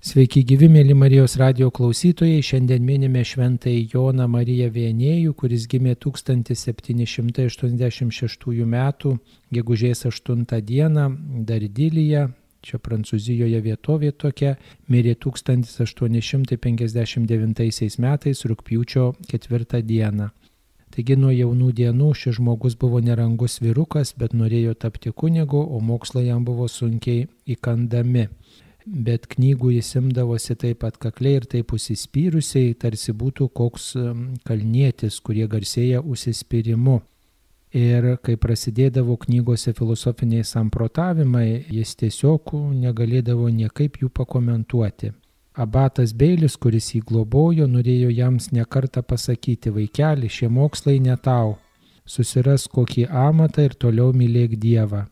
Sveiki 0.00 0.40
gyvi, 0.48 0.64
mėly 0.72 0.94
Marijos 0.96 1.34
radio 1.36 1.66
klausytojai. 1.76 2.40
Šiandien 2.40 2.80
minime 2.80 3.20
šventąjį 3.20 3.92
Joną 3.92 4.24
Mariją 4.32 4.72
Vienėjų, 4.72 5.36
kuris 5.36 5.68
gimė 5.68 5.92
1786 6.00 8.64
m. 8.64 8.80
gegužės 9.52 10.08
8 10.08 10.48
d. 10.48 10.88
Dardilyje, 11.50 12.32
čia 12.64 12.80
Prancūzijoje 12.80 13.60
vietovė 13.66 14.16
tokia, 14.16 14.56
mirė 14.88 15.20
1859 15.20 18.00
metais 18.00 18.40
rūpjūčio 18.48 19.12
4 19.34 19.84
d. 19.84 20.00
Taigi 20.96 21.12
nuo 21.20 21.28
jaunų 21.28 21.76
dienų 21.76 22.16
šis 22.16 22.40
žmogus 22.40 22.72
buvo 22.80 23.04
nerangus 23.04 23.60
vyrukas, 23.60 24.16
bet 24.16 24.32
norėjo 24.32 24.80
tapti 24.80 25.12
kunigu, 25.12 25.60
o 25.60 25.76
mokslai 25.84 26.32
jam 26.32 26.40
buvo 26.48 26.72
sunkiai 26.72 27.28
įkandami 27.44 28.32
bet 28.86 29.26
knygų 29.30 29.74
jis 29.76 29.94
imdavosi 30.00 30.56
taip 30.58 30.84
atkakliai 30.88 31.40
ir 31.40 31.46
taip 31.50 31.72
užsispyrusiai, 31.76 32.74
tarsi 32.74 33.12
būtų 33.12 33.48
koks 33.54 33.92
kalnietis, 34.48 35.20
kurie 35.20 35.46
garsėja 35.50 36.02
užsispyrimu. 36.02 37.00
Ir 37.76 38.16
kai 38.26 38.34
prasidėdavo 38.34 39.14
knygose 39.22 39.70
filosofiniai 39.78 40.42
samprotavimai, 40.42 41.66
jis 41.70 41.94
tiesiog 42.00 42.50
negalėdavo 42.74 43.46
niekaip 43.54 44.00
jų 44.02 44.10
pakomentuoti. 44.10 45.12
Abatas 45.54 46.12
Beilis, 46.14 46.56
kuris 46.56 46.88
jį 46.94 47.04
globojo, 47.06 47.66
norėjo 47.70 48.10
jiems 48.10 48.50
nekartą 48.54 49.02
pasakyti, 49.06 49.70
vaikeli, 49.70 50.30
šie 50.30 50.48
mokslai 50.50 50.98
ne 51.02 51.14
tau, 51.18 51.58
susiras 52.06 52.66
kokį 52.70 53.06
amatą 53.06 53.68
ir 53.68 53.74
toliau 53.74 54.10
mylėk 54.14 54.56
Dievą. 54.58 55.04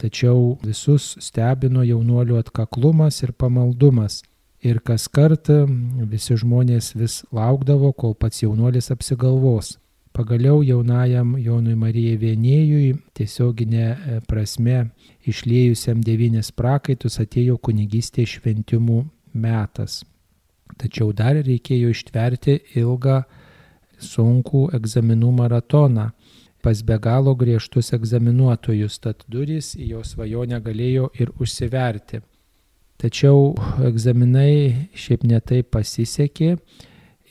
Tačiau 0.00 0.56
visus 0.64 1.12
stebino 1.20 1.82
jaunuolių 1.84 2.38
atkaklumas 2.40 3.20
ir 3.22 3.34
pamaldumas. 3.36 4.22
Ir 4.64 4.80
kas 4.84 5.08
kartą 5.08 5.62
visi 6.08 6.36
žmonės 6.40 6.94
vis 6.96 7.20
laukdavo, 7.32 7.92
kol 7.92 8.14
pats 8.16 8.42
jaunuolis 8.42 8.90
apsigalvos. 8.92 9.76
Pagaliau 10.16 10.62
jaunajam 10.66 11.36
Jonui 11.38 11.76
Marijai 11.78 12.16
Vienėjui 12.18 12.96
tiesioginė 13.14 13.84
e, 13.86 14.16
prasme 14.28 14.90
išlėjusiam 15.30 16.00
devynis 16.04 16.50
prakaitus 16.50 17.20
atėjo 17.22 17.60
kunigystė 17.62 18.26
šventimų 18.26 19.04
metas. 19.32 20.00
Tačiau 20.80 21.12
dar 21.16 21.38
reikėjo 21.38 21.92
ištverti 21.94 22.58
ilgą 22.80 23.20
sunkų 24.00 24.66
egzaminų 24.80 25.30
maratoną 25.38 26.10
pas 26.62 26.82
be 26.82 26.98
galo 26.98 27.34
griežtus 27.34 27.92
egzaminuotojus, 27.96 28.98
tad 29.04 29.24
durys 29.28 29.74
į 29.76 29.94
jo 29.94 30.02
svajonę 30.04 30.60
galėjo 30.64 31.10
ir 31.20 31.32
užsiverti. 31.40 32.22
Tačiau 33.00 33.54
egzaminai 33.88 34.90
šiaip 34.92 35.24
netai 35.24 35.62
pasisekė 35.64 36.56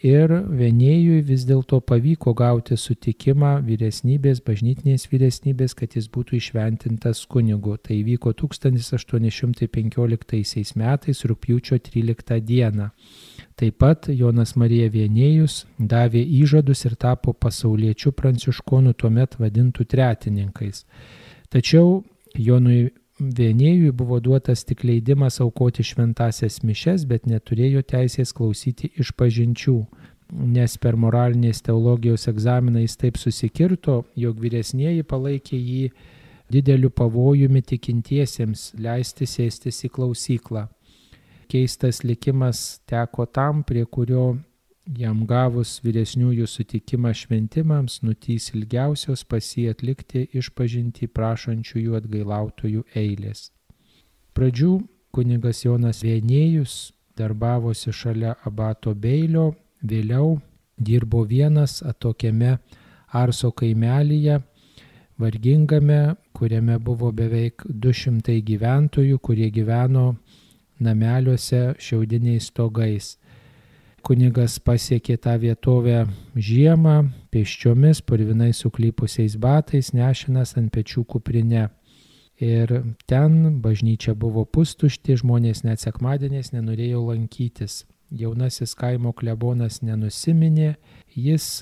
ir 0.06 0.30
vienėjui 0.32 1.24
vis 1.28 1.44
dėlto 1.48 1.80
pavyko 1.84 2.34
gauti 2.38 2.78
sutikimą 2.78 3.62
vyresnybės, 3.66 4.42
bažnytinės 4.46 5.08
vyresnybės, 5.12 5.74
kad 5.76 5.96
jis 5.98 6.08
būtų 6.12 6.36
išventintas 6.40 7.26
kunigu. 7.28 7.78
Tai 7.78 8.04
vyko 8.08 8.34
1815 8.34 10.76
metais 10.80 11.26
rūpjūčio 11.26 11.80
13 11.84 12.42
dieną. 12.46 12.90
Taip 13.60 13.76
pat 13.82 14.08
Jonas 14.08 14.56
Marija 14.56 14.90
Vienėjus 14.90 15.66
davė 15.78 16.24
įžadus 16.24 16.86
ir 16.88 16.96
tapo 16.96 17.34
pasauliečių 17.34 18.12
pranciškonų 18.16 18.94
tuomet 18.96 19.36
vadintų 19.40 19.84
tretininkais. 19.84 20.86
Tačiau 21.52 22.04
Jonui 22.40 22.90
Vienėjui 23.20 23.92
buvo 23.92 24.22
duotas 24.24 24.62
tik 24.64 24.86
leidimas 24.88 25.42
aukoti 25.44 25.84
šventasias 25.84 26.62
mišes, 26.64 27.04
bet 27.04 27.26
neturėjo 27.28 27.82
teisės 27.84 28.32
klausyti 28.32 28.94
iš 28.96 29.12
pažinčių, 29.20 29.76
nes 30.56 30.78
per 30.80 30.96
moralinės 30.96 31.60
teologijos 31.66 32.30
egzaminą 32.32 32.86
jis 32.86 32.96
taip 33.02 33.20
susikirto, 33.20 34.06
jog 34.16 34.40
vyresnieji 34.40 35.04
palaikė 35.04 35.60
jį 35.60 35.90
dideliu 36.50 36.90
pavojumi 36.96 37.62
tikintiesiems 37.62 38.70
leisti 38.80 39.28
sėstis 39.28 39.84
į 39.84 39.92
klausyklą. 40.00 40.70
Keistas 41.52 42.06
likimas 42.06 42.80
teko 42.88 43.26
tam, 43.26 43.66
prie 43.68 43.84
kurio 43.84 44.38
jam 44.98 45.26
gavus 45.30 45.80
vyresniųjų 45.84 46.48
sutikimą 46.50 47.12
šventimams, 47.14 48.00
nutys 48.02 48.50
ilgiausios 48.56 49.24
pasi 49.24 49.68
atlikti 49.70 50.26
išpažinti 50.34 51.10
prašančiųjų 51.14 51.98
atgailautojų 52.00 52.86
eilės. 52.98 53.50
Pradžių 54.34 54.80
kunigas 55.14 55.64
Jonas 55.66 56.02
Vienėjus 56.06 56.94
darbavosi 57.20 57.94
šalia 57.94 58.36
abato 58.46 58.94
Beilio, 58.96 59.54
vėliau 59.84 60.40
dirbo 60.78 61.26
vienas 61.28 61.82
atokiame 61.84 62.58
Arso 63.12 63.52
kaimelyje, 63.52 64.40
vargingame, 65.20 66.16
kuriame 66.34 66.78
buvo 66.80 67.12
beveik 67.12 67.66
200 67.68 68.40
gyventojų, 68.46 69.18
kurie 69.20 69.50
gyveno 69.52 70.14
nameliuose 70.80 71.74
šiaudiniais 71.82 72.52
stogais. 72.54 73.18
Kunigas 74.04 74.58
pasiekė 74.64 75.18
tą 75.22 75.36
vietovę 75.42 76.04
žiemą, 76.36 76.96
pėsčiomis, 77.34 78.02
purvinai 78.02 78.50
suklypusiais 78.56 79.36
batais, 79.40 79.92
nešinas 79.94 80.56
ant 80.60 80.72
pečių 80.74 81.04
kuprinę. 81.10 81.68
Ir 82.40 82.72
ten 83.10 83.60
bažnyčia 83.64 84.16
buvo 84.16 84.46
pustušti, 84.48 85.18
žmonės 85.20 85.66
net 85.68 85.84
sekmadieniais 85.84 86.54
nenorėjo 86.56 87.04
lankytis. 87.10 87.84
Jaunasis 88.10 88.74
kaimo 88.80 89.12
klebonas 89.14 89.82
nenusiminė, 89.86 90.74
jis 91.14 91.60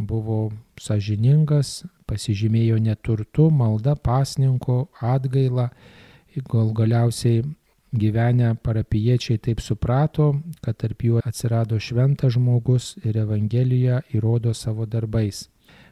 buvo 0.00 0.40
sažiningas, 0.80 1.84
pasižymėjo 2.08 2.80
neturtu, 2.82 3.50
malda, 3.52 3.94
pasninko, 3.94 4.88
atgaila, 5.04 5.68
gal 6.48 6.72
galiausiai 6.74 7.44
gyvenę 7.92 8.54
parapiečiai 8.62 9.38
taip 9.38 9.60
suprato, 9.60 10.34
kad 10.62 10.78
tarp 10.78 11.02
jų 11.02 11.22
atsirado 11.26 11.78
šventas 11.78 12.36
žmogus 12.36 12.94
ir 13.04 13.18
Evangeliją 13.18 14.02
įrodo 14.14 14.54
savo 14.54 14.86
darbais. 14.86 15.48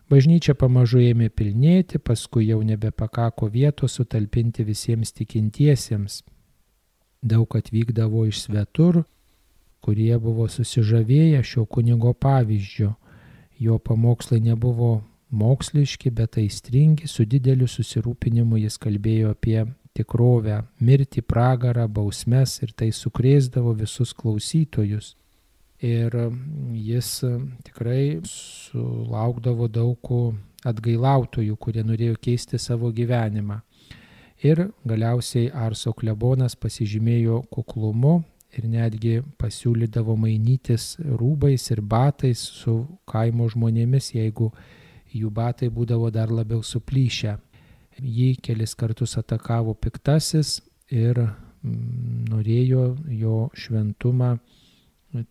Bažnyčia 0.09 0.54
pamažu 0.54 1.03
ėmė 1.04 1.28
pilnėti, 1.28 1.98
paskui 1.98 2.47
jau 2.48 2.62
nebepakako 2.64 3.50
vietos 3.53 3.98
sutalpinti 3.98 4.64
visiems 4.64 5.12
tikintiesiems. 5.12 6.22
Daug 7.20 7.56
atvykdavo 7.59 8.25
iš 8.30 8.47
svetur, 8.47 9.03
kurie 9.84 10.15
buvo 10.19 10.48
susižavėję 10.48 11.42
šio 11.44 11.66
kunigo 11.66 12.15
pavyzdžio. 12.15 12.94
Jo 13.59 13.78
pamokslai 13.78 14.41
nebuvo 14.41 15.03
moksliški, 15.30 16.10
bet 16.10 16.38
aistringi, 16.38 17.09
su 17.10 17.26
dideliu 17.26 17.66
susirūpinimu 17.69 18.62
jis 18.62 18.78
kalbėjo 18.80 19.34
apie 19.34 19.65
tikrovę, 19.98 20.62
mirtį, 20.81 21.22
pragarą, 21.26 21.88
bausmes 21.91 22.59
ir 22.62 22.75
tai 22.78 22.91
sukrėsdavo 22.94 23.75
visus 23.78 24.14
klausytojus. 24.16 25.14
Ir 25.78 26.14
jis 26.75 27.10
tikrai 27.66 28.19
sulaukdavo 28.26 29.69
daug 29.70 30.10
atgailautojų, 30.66 31.54
kurie 31.54 31.84
norėjo 31.86 32.16
keisti 32.19 32.59
savo 32.59 32.91
gyvenimą. 32.91 33.60
Ir 34.42 34.69
galiausiai 34.86 35.50
Arso 35.50 35.92
klebonas 35.94 36.54
pasižymėjo 36.59 37.41
kuklumu 37.50 38.20
ir 38.54 38.69
netgi 38.70 39.19
pasiūlydavo 39.38 40.15
mainytis 40.19 40.97
rūbais 41.03 41.70
ir 41.75 41.82
batais 41.82 42.42
su 42.60 42.80
kaimo 43.06 43.48
žmonėmis, 43.50 44.12
jeigu 44.15 44.53
jų 45.15 45.30
batai 45.34 45.70
būdavo 45.75 46.10
dar 46.15 46.30
labiau 46.30 46.62
suplyšę. 46.62 47.36
Jį 47.98 48.36
kelis 48.42 48.76
kartus 48.78 49.16
atakavo 49.19 49.75
piktasis 49.75 50.60
ir 50.94 51.19
mm, 51.19 52.28
norėjo 52.31 52.84
jo 53.10 53.48
šventumą 53.59 54.36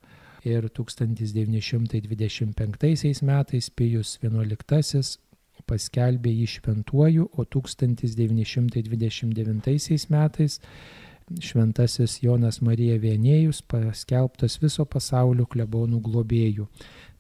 Ir 0.48 0.70
1925 0.70 3.22
metais 3.28 3.70
Pijus 3.70 4.20
XI 4.22 5.02
paskelbė 5.68 6.32
jį 6.32 6.48
šventuoju, 6.56 7.30
o 7.36 7.44
1929 7.44 10.08
metais 10.10 10.62
šventasis 11.38 12.18
Jonas 12.24 12.58
Marija 12.66 12.98
Vienėjus 12.98 13.62
paskelbtas 13.70 14.58
viso 14.62 14.86
pasaulio 14.90 15.46
klebonų 15.46 16.00
globėjų. 16.06 16.66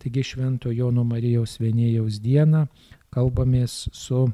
Taigi 0.02 0.24
Švento 0.32 0.74
Jono 0.74 1.04
Marijos 1.06 1.60
Vienėjaus 1.62 2.18
dieną 2.24 2.66
kalbamės 3.14 3.84
su 3.94 4.26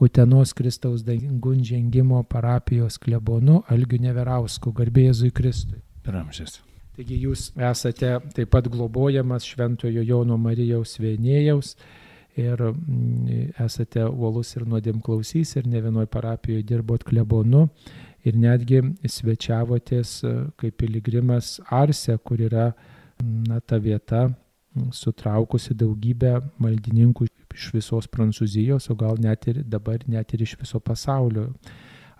Utenos 0.00 0.52
Kristaus 0.52 1.04
dangun 1.04 1.64
žengimo 1.64 2.22
parapijos 2.22 2.98
klebonu 2.98 3.62
Algiu 3.72 4.00
Neverausku, 4.02 4.72
garbė 4.76 5.06
Jėzui 5.08 5.30
Kristui. 5.32 5.80
Per 6.04 6.18
amžius. 6.18 6.60
Taigi 6.96 7.16
jūs 7.22 7.50
esate 7.56 8.10
taip 8.36 8.50
pat 8.52 8.68
globojamas 8.72 9.44
Šventojo 9.48 10.04
Jono 10.04 10.36
Marijaus 10.40 10.98
Vienėjaus 11.00 11.74
ir 12.36 12.60
mm, 12.60 13.56
esate 13.64 14.04
uolus 14.04 14.52
ir 14.56 14.66
nuodėm 14.68 15.00
klausys 15.04 15.56
ir 15.56 15.68
ne 15.68 15.80
vienoj 15.84 16.06
parapijoje 16.12 16.64
dirbot 16.68 17.04
klebonu 17.04 17.66
ir 18.26 18.36
netgi 18.36 18.82
svečiavotės 19.08 20.12
e, 20.24 20.34
kaip 20.60 20.76
piligrimas 20.82 21.56
Arse, 21.72 22.18
kur 22.18 22.40
yra 22.48 22.70
na, 23.22 23.60
ta 23.60 23.80
vieta 23.80 24.26
sutraukusi 24.92 25.76
daugybę 25.76 26.34
maldininkų 26.60 27.28
iš 27.56 27.72
visos 27.74 28.08
Prancūzijos, 28.12 28.90
o 28.92 28.96
gal 28.98 29.18
net 29.22 29.48
ir 29.50 29.64
dabar 29.64 30.04
net 30.06 30.36
ir 30.36 30.46
iš 30.46 30.56
viso 30.60 30.80
pasaulio 30.80 31.50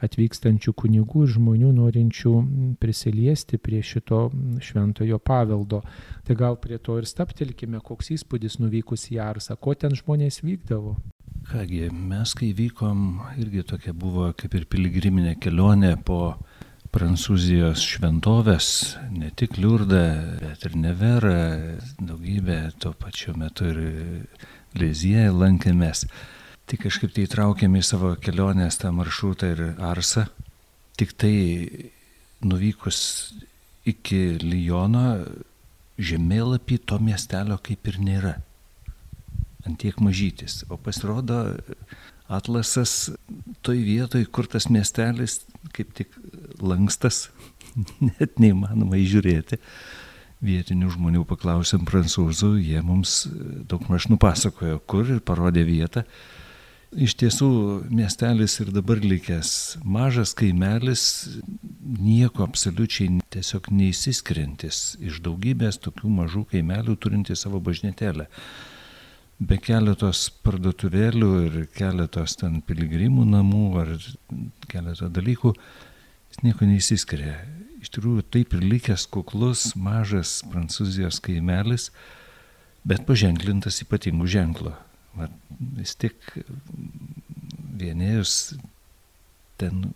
atvykstančių 0.05 0.75
kunigų 0.77 1.25
ir 1.25 1.33
žmonių 1.37 1.71
norinčių 1.77 2.33
prisiliesti 2.81 3.57
prie 3.57 3.81
šito 3.85 4.27
šventojo 4.61 5.19
paveldo. 5.19 5.83
Tai 6.27 6.37
gal 6.37 6.59
prie 6.61 6.79
to 6.79 6.99
ir 7.01 7.09
staptelkime, 7.09 7.81
koks 7.81 8.13
įspūdis 8.19 8.59
nuvykus 8.61 9.09
į 9.15 9.21
Arsą, 9.25 9.57
ko 9.57 9.75
ten 9.75 9.97
žmonės 9.97 10.43
vykdavo. 10.45 10.97
Kągi, 11.47 11.87
mes 11.95 12.35
kai 12.37 12.51
vykom, 12.59 13.23
irgi 13.41 13.63
tokia 13.71 13.95
buvo 13.95 14.33
kaip 14.37 14.57
ir 14.59 14.67
piligriminė 14.69 15.37
kelionė 15.41 15.95
po 16.05 16.37
Prancūzijos 16.97 17.83
šventovės, 17.85 18.69
ne 19.13 19.29
tik 19.37 19.59
Liurdą, 19.61 20.05
bet 20.41 20.65
ir 20.65 20.77
Neverą, 20.81 21.41
daugybę 22.01 22.57
tuo 22.81 22.95
pačiu 22.97 23.35
metu 23.39 23.69
ir 23.69 23.81
Lizėje 24.81 25.29
lankėmės. 25.33 26.07
Tai 26.67 26.79
kažkaip 26.83 27.13
tai 27.15 27.27
įtraukėme 27.27 27.81
į 27.81 27.87
savo 27.87 28.15
kelionės 28.19 28.81
tą 28.83 28.91
maršrutą 28.95 29.53
ir 29.55 29.63
Arsą. 29.87 30.27
Tik 30.99 31.13
tai 31.21 31.35
nuvykus 32.47 32.99
iki 33.87 34.39
Lyono 34.43 35.07
žemėlapį 35.97 36.81
to 36.91 36.99
miestelio 37.01 37.59
kaip 37.63 37.87
ir 37.89 38.01
nėra. 38.03 38.35
Antiek 39.67 39.99
mažytis. 40.03 40.65
O 40.71 40.79
pasirodo, 40.79 41.39
atlasas 42.29 43.13
toj 43.67 43.81
vietoj, 43.87 44.27
kur 44.31 44.49
tas 44.51 44.69
miestelis 44.71 45.41
kaip 45.75 45.93
tik 45.97 46.13
lankstas, 46.63 47.29
net 48.19 48.39
neįmanoma 48.43 48.99
įžiūrėti. 49.01 49.61
Vietinių 50.45 50.91
žmonių 50.93 51.25
paklausėm 51.29 51.87
prancūzų, 51.89 52.57
jie 52.61 52.83
mums 52.85 53.23
daug 53.69 53.87
maž 53.89 54.11
nupasakojo, 54.13 54.83
kur 54.85 55.09
ir 55.17 55.23
parodė 55.25 55.65
vietą. 55.65 56.05
Iš 56.97 57.17
tiesų, 57.19 57.49
miestelis 57.91 58.55
ir 58.63 58.71
dabar 58.73 59.01
likęs 59.03 59.51
mažas 59.85 60.37
kaimelis, 60.39 61.03
nieko 61.83 62.45
absoliučiai 62.47 63.19
tiesiog 63.35 63.73
neįsiskrintis 63.75 64.95
iš 65.03 65.19
daugybės 65.25 65.81
tokių 65.83 66.13
mažų 66.21 66.47
kaimelių 66.53 66.97
turinti 67.01 67.37
savo 67.37 67.61
bažnytelę 67.61 68.29
be 69.39 69.59
keletos 69.61 70.31
parduotuvėlių 70.45 71.31
ir 71.47 71.57
keletos 71.77 72.39
ten 72.41 72.63
piligrimų 72.65 73.27
namų 73.29 73.65
ar 73.83 73.93
keletą 74.71 75.11
dalykų, 75.13 75.53
jis 76.31 76.43
nieko 76.45 76.69
neįsiskiria. 76.69 77.37
Iš 77.87 77.93
tikrųjų, 77.95 78.25
taip 78.35 78.55
ir 78.57 78.65
likęs 78.67 79.05
kuklus, 79.15 79.69
mažas 79.79 80.41
prancūzijos 80.51 81.21
kaimelis, 81.23 81.93
bet 82.83 83.05
paženklintas 83.07 83.79
ypatingų 83.85 84.27
ženklų. 84.33 84.73
Vat, 85.15 85.37
vis 85.79 85.95
tik 85.95 86.19
vienėjus 87.79 88.57
ten 89.63 89.93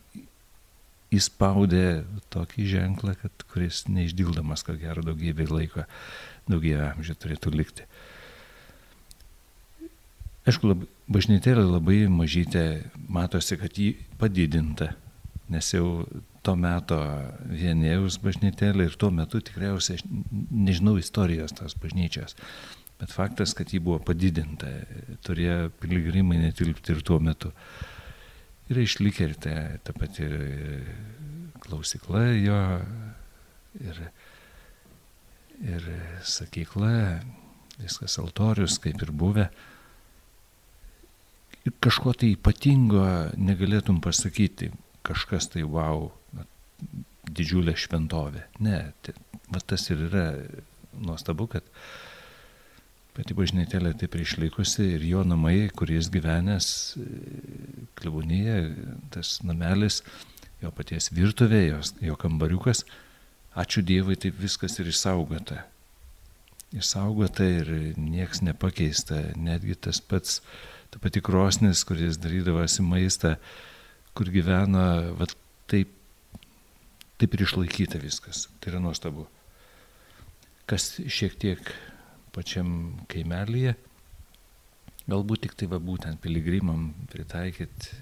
įspaudė 1.10 2.04
tokį 2.30 2.68
ženklą, 2.76 3.16
kad, 3.18 3.44
kuris 3.50 3.82
neišdildamas, 3.90 4.62
ko 4.62 4.78
gero, 4.78 5.02
daugybę 5.02 5.50
laiko, 5.50 5.88
daugybę 6.46 6.92
amžių 6.92 7.18
turėtų 7.18 7.56
likti. 7.58 7.90
Aišku, 10.46 10.70
lab, 10.70 10.86
bažnytėlė 11.10 11.66
labai 11.66 12.04
mažytė, 12.06 12.84
matosi, 13.10 13.58
kad 13.58 13.74
jį 13.74 13.96
padidinta, 14.22 14.92
nes 15.50 15.74
jau 15.74 16.06
to 16.46 16.56
meto 16.56 16.98
vienėjus 17.50 18.18
bažnytėlė 18.24 18.88
ir 18.88 18.96
tuo 19.00 19.10
metu 19.14 19.40
tikriausiai, 19.44 19.98
aš 20.00 20.04
nežinau 20.50 20.96
istorijos 21.00 21.54
tos 21.56 21.76
bažnyčios, 21.80 22.36
bet 23.00 23.12
faktas, 23.12 23.54
kad 23.56 23.72
ji 23.72 23.82
buvo 23.84 24.00
padidinta, 24.04 24.70
turėjo 25.26 25.70
piligrimai 25.82 26.40
netilpti 26.40 26.94
ir 26.96 27.02
tuo 27.06 27.20
metu. 27.22 27.52
Ir 28.70 28.78
išlikė 28.84 29.26
ir 29.26 29.34
ta, 29.42 29.56
ta 29.84 29.92
pati 29.96 30.28
klausikla 31.60 32.22
jo, 32.38 32.60
ir, 33.82 34.00
ir 35.64 35.90
sakykla, 36.24 36.94
viskas 37.80 38.16
altorius 38.22 38.78
kaip 38.82 39.02
ir 39.02 39.12
buvę 39.16 39.50
kažko 41.80 42.14
tai 42.16 42.32
ypatingo 42.34 43.04
negalėtum 43.36 44.00
pasakyti, 44.02 44.70
kažkas 45.06 45.50
tai 45.52 45.64
wow, 45.66 46.10
didžiulė 47.30 47.76
šventovė. 47.78 48.46
Ne, 48.64 48.78
tai, 49.04 49.14
va 49.52 49.60
tas 49.60 49.86
ir 49.92 50.06
yra 50.08 50.26
nuostabu, 50.96 51.46
kad 51.50 51.66
pati 53.16 53.36
bažnytėlė 53.36 53.92
taip 53.98 54.14
ir 54.16 54.24
išlikusi 54.24 54.86
ir 54.96 55.04
jo 55.08 55.24
namai, 55.26 55.68
kuris 55.76 56.10
gyvenęs 56.12 56.70
klebūnyje, 58.00 58.58
tas 59.14 59.38
namelis, 59.46 60.00
jo 60.62 60.72
paties 60.76 61.10
virtuvė, 61.14 61.64
jos, 61.72 61.94
jo 62.04 62.16
kambariukas, 62.20 62.84
ačiū 63.58 63.82
Dievui, 63.86 64.18
taip 64.20 64.38
viskas 64.40 64.78
ir 64.80 64.90
išsaugota. 64.92 65.64
Išsaugota 66.76 67.46
ir 67.50 67.70
nieks 67.98 68.44
nepakeista, 68.46 69.24
netgi 69.34 69.74
tas 69.74 69.98
pats 70.00 70.38
ta 70.90 70.98
pati 71.02 71.22
krosnis, 71.22 71.82
kuris 71.86 72.18
darydavosi 72.18 72.82
maistą, 72.82 73.36
kur 74.20 74.28
gyvena, 74.28 74.84
va, 75.16 75.24
taip, 75.72 75.92
taip 77.16 77.36
ir 77.36 77.44
išlaikyta 77.46 78.00
viskas. 78.02 78.44
Tai 78.60 78.74
yra 78.74 78.82
nuostabu. 78.84 79.24
Kas 80.68 80.92
šiek 81.00 81.38
tiek 81.40 81.72
pačiam 82.36 83.00
kaimelyje, 83.10 83.72
galbūt 85.08 85.46
tik 85.46 85.56
tai 85.58 85.70
va 85.72 85.80
būtent 85.82 86.20
piligrimam 86.22 86.90
pritaikyti 87.10 87.96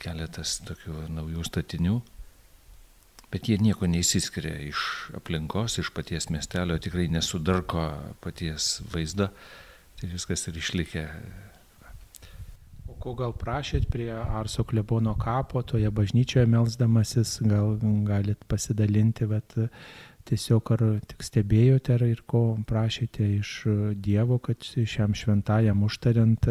keletas 0.00 0.60
tokių 0.64 1.08
naujų 1.10 1.42
statinių, 1.44 1.98
bet 3.34 3.50
jie 3.50 3.58
nieko 3.60 3.90
neįsiskiria 3.90 4.54
iš 4.70 5.10
aplinkos, 5.18 5.80
iš 5.82 5.90
paties 5.92 6.30
miestelio, 6.30 6.78
tikrai 6.80 7.10
nesudarko 7.12 7.90
paties 8.24 8.76
vaizdo 8.94 9.28
Tai 9.96 10.10
viskas 10.12 10.42
ir 10.50 10.56
išlikė. 10.60 11.02
Ko 13.06 13.12
gal 13.14 13.30
prašėt 13.38 13.84
prie 13.86 14.08
Arso 14.10 14.64
klebono 14.66 15.12
kapo, 15.14 15.60
toje 15.62 15.86
bažnyčioje 15.94 16.42
melzdamasis, 16.50 17.36
gal 17.46 17.76
galit 18.02 18.40
pasidalinti, 18.50 19.28
bet 19.30 19.54
tiesiog 20.26 20.72
ar 20.74 20.82
tik 21.06 21.22
stebėjote 21.22 21.94
ar 21.94 22.02
ir 22.02 22.24
ko 22.26 22.40
prašėte 22.66 23.28
iš 23.36 23.52
Dievo, 24.02 24.40
kad 24.42 24.66
šiam 24.66 25.14
šventajam 25.14 25.84
užtariant 25.86 26.50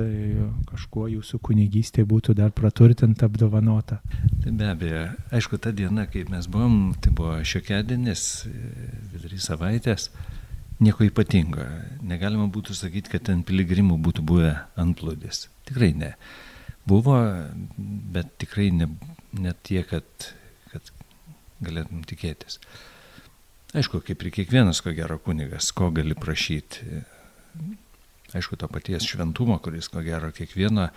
kažkuo 0.70 1.10
jūsų 1.18 1.42
kunigystė 1.44 2.08
būtų 2.08 2.38
dar 2.40 2.56
praturtinta, 2.56 3.28
apdovanota. 3.28 4.00
Tai 4.40 4.56
be 4.56 4.72
abejo, 4.72 5.04
aišku, 5.36 5.60
ta 5.60 5.76
diena, 5.76 6.08
kai 6.08 6.24
mes 6.32 6.48
buvom, 6.48 6.94
tai 7.04 7.12
buvo 7.20 7.36
šiokedienis, 7.52 8.30
vidury 9.12 9.44
savaitės 9.44 10.08
nieko 10.84 11.06
ypatingo. 11.08 11.66
Negalima 12.06 12.48
būtų 12.52 12.76
sakyti, 12.78 13.14
kad 13.14 13.28
ten 13.30 13.44
piligrimų 13.48 13.98
būtų 14.06 14.26
buvę 14.28 14.52
antplūdis. 14.82 15.48
Tikrai 15.70 15.94
ne. 15.98 16.14
Buvo, 16.86 17.18
bet 18.14 18.36
tikrai 18.42 18.70
ne, 18.76 18.90
ne 19.34 19.56
tie, 19.66 19.82
kad, 19.88 20.06
kad 20.74 20.92
galėtum 21.66 22.04
tikėtis. 22.06 22.60
Aišku, 23.76 24.00
kaip 24.06 24.22
ir 24.24 24.32
kiekvienas, 24.38 24.80
ko 24.84 24.94
gero 24.96 25.18
kunigas, 25.20 25.72
ko 25.76 25.90
gali 25.96 26.16
prašyti. 26.16 27.02
Aišku, 28.36 28.58
to 28.60 28.70
paties 28.72 29.08
šventumo, 29.08 29.58
kuris, 29.64 29.90
ko 29.92 30.04
gero, 30.06 30.30
kiekvieno 30.36 30.90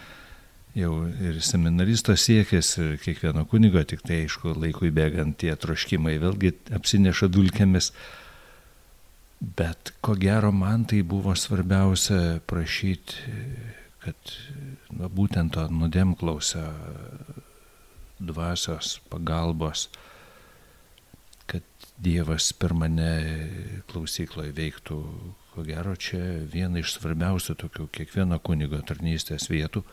jau 0.78 0.92
ir 1.08 1.40
seminaristo 1.42 2.14
siekis, 2.18 2.74
ir 2.78 2.96
kiekvieno 3.02 3.44
kunigo, 3.50 3.82
tik 3.88 4.04
tai 4.06 4.22
aišku, 4.24 4.52
laikui 4.58 4.92
bėgant 4.94 5.38
tie 5.40 5.54
troškimai 5.58 6.18
vėlgi 6.22 6.52
apsineša 6.76 7.30
dulkėmis. 7.32 7.92
Bet 9.40 9.92
ko 10.02 10.16
gero 10.18 10.50
man 10.52 10.84
tai 10.90 11.02
buvo 11.06 11.34
svarbiausia 11.38 12.40
prašyti, 12.46 13.34
kad 14.02 14.32
va, 14.90 15.06
būtent 15.06 15.54
to 15.54 15.66
nudėmklausio 15.70 16.64
dvasios 18.18 18.98
pagalbos, 19.10 19.88
kad 21.46 21.62
Dievas 21.98 22.50
per 22.54 22.74
mane 22.74 23.12
klausykloje 23.90 24.52
veiktų, 24.54 24.98
ko 25.54 25.64
gero 25.66 25.94
čia 25.94 26.20
viena 26.50 26.82
iš 26.82 26.96
svarbiausių 26.98 27.56
tokių 27.62 27.88
kiekvieno 27.94 28.38
kunigo 28.42 28.82
tarnystės 28.86 29.48
vietų 29.50 29.84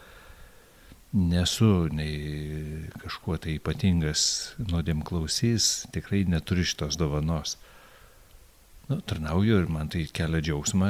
nesu 1.16 1.88
nei 1.96 2.90
kažkuo 3.00 3.38
tai 3.40 3.56
ypatingas 3.56 4.56
nuodėm 4.60 5.04
klausys, 5.08 5.86
tikrai 5.96 6.26
neturiu 6.28 6.66
šitos 6.68 7.00
dovanos. 7.00 7.56
Nu, 8.86 9.00
tarnauju 9.02 9.62
ir 9.64 9.70
man 9.72 9.90
tai 9.90 10.04
kelia 10.14 10.44
džiaugsmą, 10.46 10.90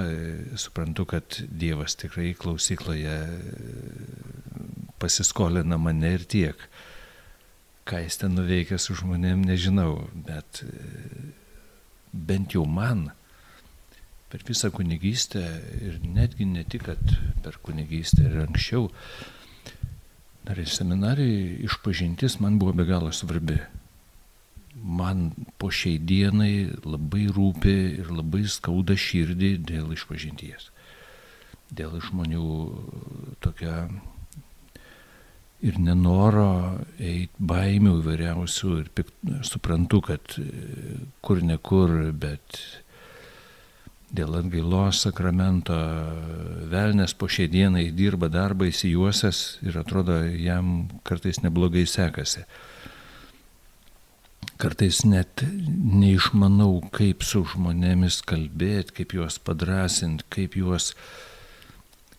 suprantu, 0.59 1.05
kad 1.07 1.37
Dievas 1.47 1.95
tikrai 1.95 2.33
klausykloje 2.35 3.15
pasiskolina 4.99 5.77
mane 5.79 6.15
ir 6.17 6.25
tiek. 6.27 6.65
Ką 7.87 8.01
jis 8.03 8.19
ten 8.19 8.35
nuveikia 8.35 8.79
su 8.81 8.97
žmonėm, 8.97 9.45
nežinau, 9.47 10.09
bet 10.27 10.63
bent 12.11 12.55
jau 12.57 12.65
man 12.65 13.07
per 14.31 14.43
visą 14.43 14.71
kunigystę 14.73 15.45
ir 15.85 16.01
netgi 16.03 16.47
ne 16.49 16.65
tik, 16.67 16.89
kad 16.89 17.15
per 17.45 17.61
kunigystę 17.63 18.25
ir 18.25 18.41
anksčiau, 18.47 18.89
Dar 20.45 20.59
ir 20.61 20.69
seminarijai 20.69 21.63
išpažintis 21.65 22.37
man 22.37 22.59
buvo 22.61 22.73
be 22.77 22.85
galo 22.85 23.09
svarbi. 23.09 23.57
Man 24.95 25.27
po 25.59 25.71
šiai 25.73 25.99
dienai 25.99 26.69
labai 26.85 27.27
rūpi 27.35 27.75
ir 27.99 28.11
labai 28.13 28.45
skauda 28.47 28.95
širdį 28.95 29.51
dėl 29.67 29.91
išpažinties. 29.95 30.69
Dėl 31.75 31.97
žmonių 32.05 32.49
tokia 33.43 33.87
ir 35.65 35.77
nenoro 35.81 36.79
eiti 36.99 37.47
baimių 37.51 37.99
įvairiausių 38.01 38.71
ir 38.81 38.89
pik, 38.95 39.11
suprantu, 39.47 40.01
kad 40.05 40.37
kur 41.25 41.41
ne 41.43 41.57
kur, 41.57 41.93
bet 42.13 42.59
dėl 44.15 44.37
atgailos 44.39 45.01
sakramento 45.05 45.75
velnės 46.71 47.15
po 47.17 47.27
šiai 47.31 47.49
dienai 47.51 47.87
dirba 47.95 48.29
darbą 48.31 48.69
įsijuosęs 48.69 49.41
ir 49.65 49.79
atrodo 49.81 50.21
jam 50.23 50.87
kartais 51.07 51.41
neblogai 51.43 51.85
sekasi. 51.89 52.45
Kartais 54.55 55.01
net 55.03 55.43
neišmanau, 55.43 56.79
kaip 56.95 57.25
su 57.27 57.41
žmonėmis 57.51 58.21
kalbėti, 58.27 59.01
kaip 59.01 59.15
juos 59.17 59.35
padrasinti, 59.43 60.23
kaip 60.31 60.55
juos, 60.55 60.93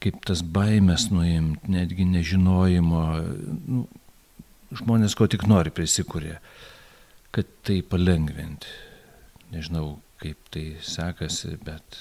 kaip 0.04 0.18
tas 0.28 0.42
baimės 0.44 1.08
nuimti, 1.08 1.72
netgi 1.72 2.04
nežinojimo. 2.10 3.04
Nu, 3.72 3.86
žmonės 4.76 5.16
ko 5.16 5.30
tik 5.32 5.46
nori 5.48 5.72
prisikūrė, 5.72 6.36
kad 7.32 7.48
tai 7.64 7.80
palengventi. 7.80 8.68
Nežinau, 9.54 9.96
kaip 10.20 10.52
tai 10.52 10.68
sekasi, 10.84 11.56
bet 11.64 12.00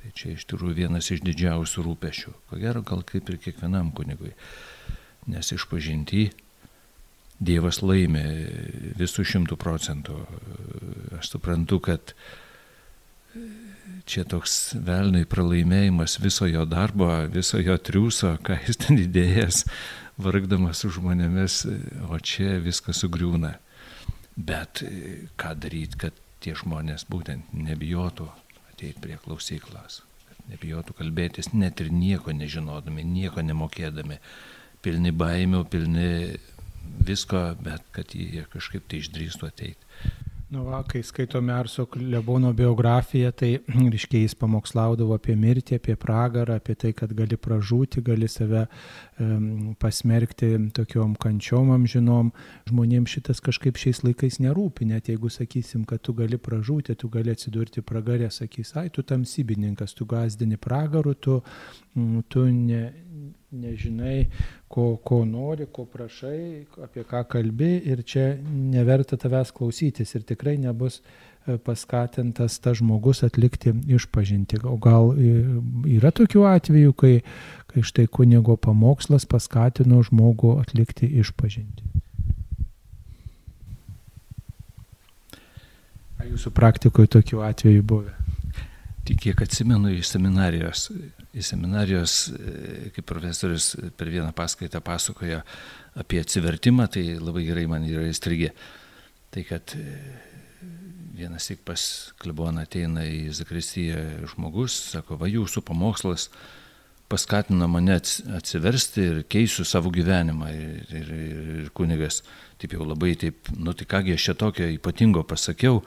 tai 0.00 0.14
čia 0.16 0.32
iš 0.32 0.46
tikrųjų 0.48 0.78
vienas 0.86 1.10
iš 1.12 1.20
didžiausių 1.26 1.84
rūpešių. 1.90 2.38
Ko 2.48 2.60
gero, 2.60 2.80
gal 2.86 3.04
kaip 3.04 3.28
ir 3.28 3.40
kiekvienam 3.42 3.92
kunigui. 3.92 4.32
Nes 5.28 5.52
išpažinti 5.52 6.30
Dievas 7.40 7.80
laimė 7.80 8.24
visų 9.00 9.24
šimtų 9.24 9.56
procentų. 9.60 10.18
Aš 11.16 11.32
suprantu, 11.32 11.80
kad 11.80 12.12
čia 14.10 14.26
toks 14.28 14.74
velnai 14.76 15.24
pralaimėjimas 15.28 16.18
viso 16.20 16.48
jo 16.50 16.66
darbo, 16.68 17.08
viso 17.32 17.60
jo 17.62 17.76
triūso, 17.80 18.34
ką 18.44 18.58
jis 18.66 18.80
ten 18.84 19.00
įdėjęs, 19.00 19.64
vargdamas 20.20 20.82
su 20.82 20.92
žmonėmis, 20.92 21.62
o 22.10 22.20
čia 22.20 22.58
viskas 22.60 23.00
sugriūna. 23.04 23.54
Bet 24.36 24.84
ką 25.40 25.56
daryti, 25.60 25.98
kad 26.04 26.20
tie 26.44 26.54
žmonės 26.56 27.06
būtent 27.10 27.52
nebijotų 27.56 28.28
ateiti 28.70 29.00
prie 29.02 29.18
klausyklos, 29.20 30.00
nebijotų 30.48 30.96
kalbėtis 31.00 31.52
net 31.52 31.80
ir 31.80 31.90
nieko 31.92 32.32
nežinodami, 32.36 33.04
nieko 33.04 33.44
nemokėdami, 33.44 34.20
pilni 34.84 35.12
baimių, 35.12 35.64
pilni 35.72 36.08
visko, 37.06 37.50
bet 37.64 37.86
kad 37.96 38.14
jie 38.14 38.44
kažkaip 38.52 38.88
tai 38.88 39.02
išdrįstų 39.04 39.48
ateiti. 39.48 39.90
Nu, 40.50 40.64
va, 40.66 40.80
kai 40.82 40.98
skaitome 41.06 41.52
Arso 41.54 41.84
Lebono 41.94 42.48
biografiją, 42.52 43.28
tai 43.38 43.50
ryškiai 43.70 44.24
jis 44.24 44.32
pamokslaudavo 44.34 45.14
apie 45.14 45.36
mirtį, 45.38 45.76
apie 45.78 45.94
pragarą, 45.94 46.56
apie 46.58 46.74
tai, 46.74 46.90
kad 46.98 47.12
gali 47.14 47.36
pražūti, 47.38 48.02
gali 48.02 48.26
save 48.26 48.64
um, 48.66 49.76
pasmerkti 49.78 50.48
tokiom 50.74 51.12
kančiom 51.22 51.70
amžinom. 51.76 52.32
Žmonėms 52.66 53.14
šitas 53.14 53.38
kažkaip 53.46 53.78
šiais 53.78 54.02
laikais 54.02 54.40
nerūpi, 54.42 54.88
net 54.90 55.12
jeigu 55.12 55.30
sakysim, 55.30 55.84
kad 55.86 56.02
tu 56.02 56.16
gali 56.18 56.34
pražūti, 56.34 56.98
tu 56.98 57.12
gali 57.14 57.30
atsidurti 57.30 57.86
pragarę, 57.86 58.32
sakys, 58.34 58.74
ai, 58.82 58.88
tu 58.90 59.06
tamsybininkas, 59.06 59.94
tu 59.94 60.08
gazdini 60.10 60.58
pragaru, 60.58 61.14
tu, 61.14 61.38
tu 62.26 62.44
ne, 62.50 62.88
nežinai, 63.50 64.28
ko, 64.68 64.96
ko 65.04 65.24
nori, 65.24 65.66
ko 65.72 65.84
prašai, 65.90 66.66
apie 66.84 67.04
ką 67.08 67.24
kalbi 67.30 67.72
ir 67.90 68.02
čia 68.06 68.36
neverta 68.46 69.18
tavęs 69.18 69.50
klausytis 69.56 70.14
ir 70.14 70.24
tikrai 70.26 70.56
nebus 70.62 71.00
e, 71.00 71.56
paskatintas 71.58 72.60
tas 72.62 72.78
žmogus 72.78 73.24
atlikti 73.26 73.74
išpažinti. 73.96 74.62
O 74.64 74.76
gal 74.78 75.12
e, 75.14 75.32
yra 75.96 76.12
tokių 76.14 76.46
atvejų, 76.52 76.94
kai, 76.94 77.14
kai 77.72 77.84
štai 77.86 78.06
kunigo 78.06 78.56
pamokslas 78.56 79.26
paskatino 79.26 80.02
žmogų 80.06 80.56
atlikti 80.62 81.10
išpažinti. 81.24 81.90
Ar 86.20 86.28
jūsų 86.28 86.52
praktikoje 86.54 87.10
tokių 87.16 87.42
atvejų 87.48 87.82
buvę? 87.82 88.14
Tik 89.08 89.24
kiek 89.24 89.40
atsimenu 89.42 89.90
iš 89.96 90.12
seminarijos, 90.12 90.90
į 91.30 91.44
seminarijos, 91.46 92.14
e, 92.34 92.90
kaip 92.94 93.06
profesorius 93.06 93.74
per 93.96 94.10
vieną 94.10 94.32
paskaitą 94.36 94.80
pasakoja 94.82 95.44
apie 95.98 96.20
atsivertimą, 96.22 96.88
tai 96.90 97.04
labai 97.20 97.44
gerai 97.46 97.66
man 97.70 97.86
yra 97.86 98.08
įstrigę. 98.10 98.50
Tai 99.30 99.44
kad 99.46 99.74
e, 99.78 99.84
vienas 101.20 101.46
tik 101.50 101.62
pas 101.66 101.82
kleboną 102.22 102.64
ateina 102.66 103.04
į 103.06 103.28
Zakristiją 103.36 104.30
žmogus, 104.34 104.74
sako, 104.94 105.20
va 105.20 105.30
jūsų 105.30 105.62
pamokslas 105.66 106.30
paskatino 107.10 107.66
mane 107.66 107.96
atsiversti 108.38 109.02
ir 109.02 109.22
keisiu 109.30 109.66
savo 109.66 109.90
gyvenimą. 109.94 110.50
Ir, 110.54 110.94
ir, 111.00 111.10
ir 111.64 111.72
kunigas 111.74 112.22
taip 112.60 112.76
jau 112.76 112.86
labai 112.86 113.16
taip, 113.18 113.50
nu 113.56 113.74
tai 113.74 113.86
kągi 113.90 114.14
aš 114.14 114.28
čia 114.28 114.36
tokio 114.38 114.68
ypatingo 114.70 115.24
pasakiau, 115.26 115.82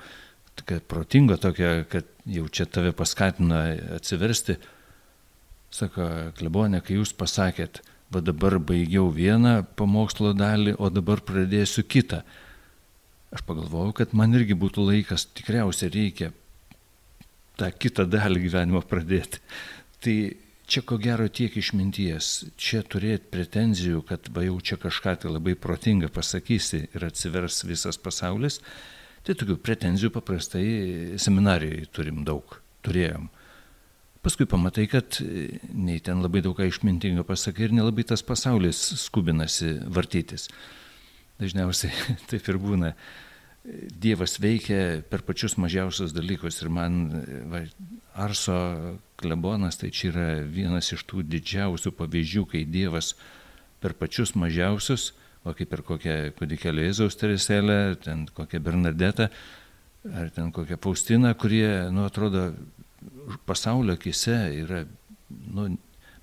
kad 0.68 0.84
protingo 0.88 1.38
tokio, 1.42 1.84
kad 1.90 2.08
jau 2.30 2.48
čia 2.52 2.68
tave 2.70 2.92
paskatina 2.96 3.66
atsiversti. 3.98 4.58
Sako, 5.74 6.06
klebonė, 6.38 6.84
kai 6.86 7.00
jūs 7.00 7.16
pasakėt, 7.18 7.82
va 8.14 8.22
dabar 8.22 8.60
baigiau 8.62 9.08
vieną 9.14 9.64
pamokslo 9.80 10.36
dalį, 10.38 10.76
o 10.78 10.90
dabar 10.94 11.24
pradėsiu 11.26 11.82
kitą. 11.90 12.22
Aš 13.34 13.42
pagalvojau, 13.48 13.96
kad 13.98 14.14
man 14.14 14.38
irgi 14.38 14.54
būtų 14.54 14.86
laikas, 14.92 15.26
tikriausiai 15.34 15.90
reikia 15.96 16.30
tą 17.58 17.72
kitą 17.74 18.06
dalį 18.06 18.46
gyvenimo 18.46 18.84
pradėti. 18.86 19.42
Tai 20.04 20.16
čia 20.70 20.84
ko 20.86 21.00
gero 21.02 21.26
tiek 21.30 21.56
išminties, 21.58 22.32
čia 22.58 22.84
turėti 22.86 23.32
pretenzijų, 23.34 24.04
kad 24.10 24.30
va 24.36 24.46
jau 24.46 24.60
čia 24.62 24.78
kažką 24.82 25.16
tai 25.24 25.34
labai 25.34 25.56
protingą 25.60 26.12
pasakysi 26.14 26.86
ir 26.94 27.08
atsivers 27.10 27.64
visas 27.66 27.98
pasaulis, 27.98 28.60
tai 29.26 29.34
tokių 29.40 29.58
pretenzijų 29.64 30.14
paprastai 30.14 30.68
seminarijai 31.18 31.88
turim 31.90 32.22
daug, 32.28 32.60
turėjom. 32.86 33.32
Paskui 34.24 34.48
pamatai, 34.48 34.86
kad 34.88 35.18
e, 35.20 35.60
nei 35.76 36.00
ten 36.00 36.22
labai 36.24 36.40
daug 36.46 36.56
ką 36.56 36.70
išmintingo 36.70 37.26
pasakai 37.28 37.68
ir 37.68 37.74
nelabai 37.76 38.06
tas 38.08 38.24
pasaulis 38.24 38.80
skubinasi 39.02 39.74
vartytis. 39.92 40.48
Dažniausiai 41.42 41.92
taip 42.32 42.48
ir 42.48 42.60
būna. 42.62 42.94
Dievas 43.64 44.38
veikia 44.44 45.02
per 45.08 45.22
pačius 45.24 45.58
mažiausius 45.60 46.12
dalykus 46.16 46.58
ir 46.64 46.72
man 46.72 46.98
va, 47.52 47.62
Arso 48.20 48.56
klebonas 49.20 49.80
tai 49.80 49.90
čia 49.96 50.10
yra 50.12 50.26
vienas 50.44 50.92
iš 50.92 51.06
tų 51.08 51.24
didžiausių 51.28 51.94
pavyzdžių, 51.96 52.44
kai 52.52 52.64
Dievas 52.68 53.14
per 53.84 53.96
pačius 54.00 54.36
mažiausius, 54.40 55.14
o 55.44 55.56
kaip 55.56 55.72
per 55.72 55.84
kokią 55.84 56.16
kūdikėlį 56.40 56.88
Jėzaus 56.90 57.20
tereselę, 57.20 57.80
ten 58.04 58.28
kokią 58.36 58.64
Bernadetą 58.64 59.30
ar 60.12 60.32
ten 60.32 60.52
kokią 60.52 60.80
Faustiną, 60.84 61.32
kurie, 61.40 61.92
nu, 61.92 62.04
atrodo, 62.08 62.50
pasaulio 63.50 63.98
akise 63.98 64.38
yra 64.64 64.86
nu, 65.30 65.72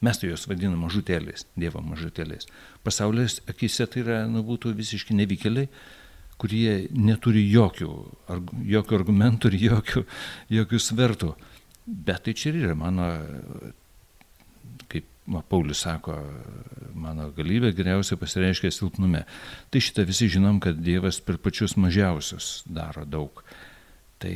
Mes 0.00 0.16
tai 0.16 0.30
juos 0.30 0.46
vadiname 0.48 0.78
mažutėliais, 0.80 1.44
Dievo 1.60 1.82
mažutėliais. 1.84 2.46
Pasaulis 2.86 3.42
akise 3.52 3.84
tai 3.84 4.00
yra, 4.00 4.22
nu, 4.32 4.40
būtų 4.48 4.72
visiškai 4.78 5.12
nevykėliai, 5.18 5.68
kurie 6.40 6.88
neturi 6.96 7.42
jokių, 7.52 7.90
jokių 8.70 8.96
argumentų 8.96 9.50
ir 9.52 9.58
jokių, 9.66 10.04
jokių 10.56 10.80
svertų. 10.80 11.34
Bet 11.84 12.24
tai 12.24 12.32
čia 12.32 12.48
ir 12.54 12.62
yra 12.62 12.78
mano, 12.80 13.10
kaip 14.88 15.04
ma, 15.28 15.42
Paulius 15.44 15.84
sako, 15.84 16.16
mano 16.96 17.28
galybė 17.36 17.74
geriausiai 17.76 18.16
pasireiškia 18.20 18.72
silpnume. 18.72 19.26
Tai 19.68 19.84
šitą 19.84 20.06
visi 20.08 20.30
žinom, 20.32 20.62
kad 20.64 20.80
Dievas 20.80 21.20
per 21.20 21.36
pačius 21.44 21.76
mažiausius 21.76 22.62
daro 22.64 23.04
daug. 23.04 23.44
Tai 24.20 24.34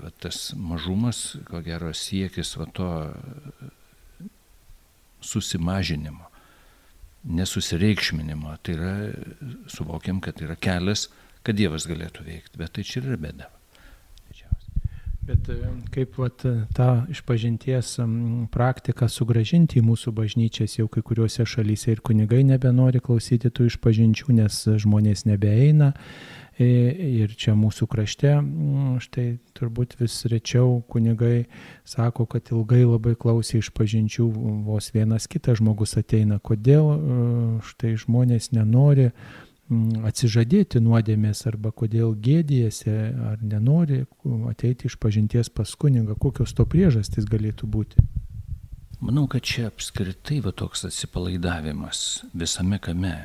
va, 0.00 0.10
tas 0.22 0.54
mažumas, 0.56 1.36
ko 1.44 1.60
gero 1.64 1.90
siekis 1.92 2.54
va 2.56 2.66
to 2.72 2.88
susimažinimo, 5.20 6.30
nesusireikšminimo, 7.36 8.54
tai 8.62 8.78
yra, 8.78 8.94
suvokiam, 9.72 10.22
kad 10.24 10.40
yra 10.40 10.56
kelias, 10.56 11.08
kad 11.44 11.58
Dievas 11.58 11.84
galėtų 11.90 12.24
veikti, 12.26 12.58
bet 12.60 12.76
tai 12.78 12.86
čia 12.86 13.02
yra 13.02 13.20
bėda. 13.20 13.50
Bet 15.26 15.48
e, 15.50 15.56
kaip 15.90 16.14
vat, 16.20 16.44
tą 16.76 16.88
išpažinties 17.10 17.96
praktiką 18.54 19.08
sugražinti 19.10 19.80
į 19.80 19.86
mūsų 19.88 20.12
bažnyčias, 20.14 20.76
jau 20.78 20.86
kai 20.92 21.02
kuriuose 21.06 21.42
šalyse 21.42 21.90
ir 21.90 22.02
kunigai 22.06 22.44
nebenori 22.46 23.02
klausyti 23.02 23.50
tų 23.50 23.66
išpažinčių, 23.72 24.36
nes 24.38 24.60
žmonės 24.84 25.24
nebeeina, 25.26 25.92
Ir 26.56 27.34
čia 27.36 27.52
mūsų 27.52 27.84
krašte, 27.92 28.30
mm, 28.40 29.00
štai 29.04 29.24
turbūt 29.58 29.98
vis 30.00 30.14
rečiau 30.24 30.78
kunigai 30.88 31.50
sako, 31.84 32.24
kad 32.32 32.48
ilgai 32.48 32.80
labai 32.86 33.12
klausė 33.12 33.60
iš 33.60 33.68
pažinčių, 33.76 34.24
vos 34.64 34.88
vienas 34.94 35.28
kitas 35.28 35.60
žmogus 35.60 35.98
ateina. 36.00 36.40
Kodėl 36.40 36.88
e, 36.94 36.96
štai 37.60 37.92
žmonės 38.00 38.54
nenori 38.56 39.10
mm, 39.10 40.08
atsižadėti 40.08 40.80
nuodėmės 40.80 41.44
arba 41.52 41.74
kodėl 41.76 42.16
gėdijasi 42.16 42.96
ar 43.34 43.44
nenori 43.44 44.06
ateiti 44.48 44.88
iš 44.88 44.96
pažinties 44.96 45.52
pas 45.52 45.76
kunigą, 45.76 46.16
kokios 46.16 46.56
to 46.56 46.64
priežastys 46.64 47.28
galėtų 47.28 47.68
būti. 47.68 48.08
Manau, 49.04 49.28
kad 49.28 49.44
čia 49.44 49.68
apskritai 49.68 50.40
va 50.40 50.56
toks 50.56 50.88
atsipalaidavimas 50.88 52.24
visame 52.32 52.80
kame 52.80 53.18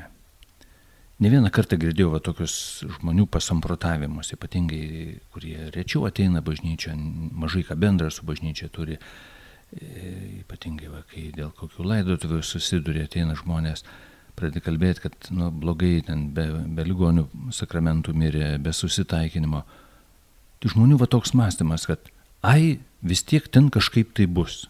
Ne 1.20 1.30
vieną 1.30 1.50
kartą 1.54 1.76
girdėjau 1.78 2.14
va, 2.14 2.20
tokius 2.24 2.54
žmonių 2.96 3.26
pasamprotavimus, 3.30 4.32
ypatingai, 4.34 5.18
kurie 5.34 5.68
rečiau 5.74 6.06
ateina 6.08 6.40
bažnyčia, 6.42 6.94
mažai 6.96 7.62
ką 7.68 7.76
bendra 7.78 8.08
su 8.10 8.24
bažnyčia 8.26 8.70
turi, 8.72 8.96
e, 8.96 9.90
ypatingai, 10.40 10.88
va, 10.90 11.02
kai 11.10 11.28
dėl 11.36 11.52
kokių 11.58 11.86
laidotuvių 11.86 12.40
susiduria, 12.46 13.04
ateina 13.06 13.36
žmonės, 13.38 13.84
pradeda 14.34 14.64
kalbėti, 14.64 15.04
kad 15.04 15.30
nu, 15.30 15.50
blogai 15.52 16.00
ten 16.06 16.30
be, 16.34 16.48
be 16.72 16.88
ligonių 16.88 17.28
sakramentų 17.52 18.16
mirė, 18.16 18.56
be 18.62 18.72
susitaikinimo. 18.74 19.62
Tai 20.62 20.74
žmonių 20.74 20.98
va 21.02 21.10
toks 21.10 21.36
mąstymas, 21.36 21.86
kad 21.90 22.08
ai, 22.42 22.80
vis 23.02 23.22
tiek 23.22 23.46
ten 23.52 23.68
kažkaip 23.70 24.14
tai 24.16 24.26
bus. 24.26 24.64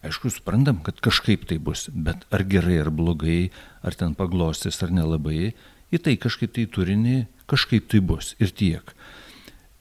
Aišku, 0.00 0.30
suprantam, 0.32 0.78
kad 0.80 0.96
kažkaip 1.04 1.44
tai 1.44 1.58
bus, 1.60 1.90
bet 1.92 2.24
ar 2.32 2.44
gerai, 2.48 2.78
ar 2.80 2.88
blogai, 2.88 3.50
ar 3.84 3.96
ten 3.96 4.14
paglostis, 4.16 4.80
ar 4.80 4.94
nelabai, 4.96 5.52
į 5.92 6.00
tai 6.00 6.14
kažkaip 6.20 6.54
tai 6.56 6.64
turinį, 6.72 7.26
kažkaip 7.50 7.90
tai 7.92 8.00
bus 8.00 8.32
ir 8.40 8.54
tiek. 8.56 8.94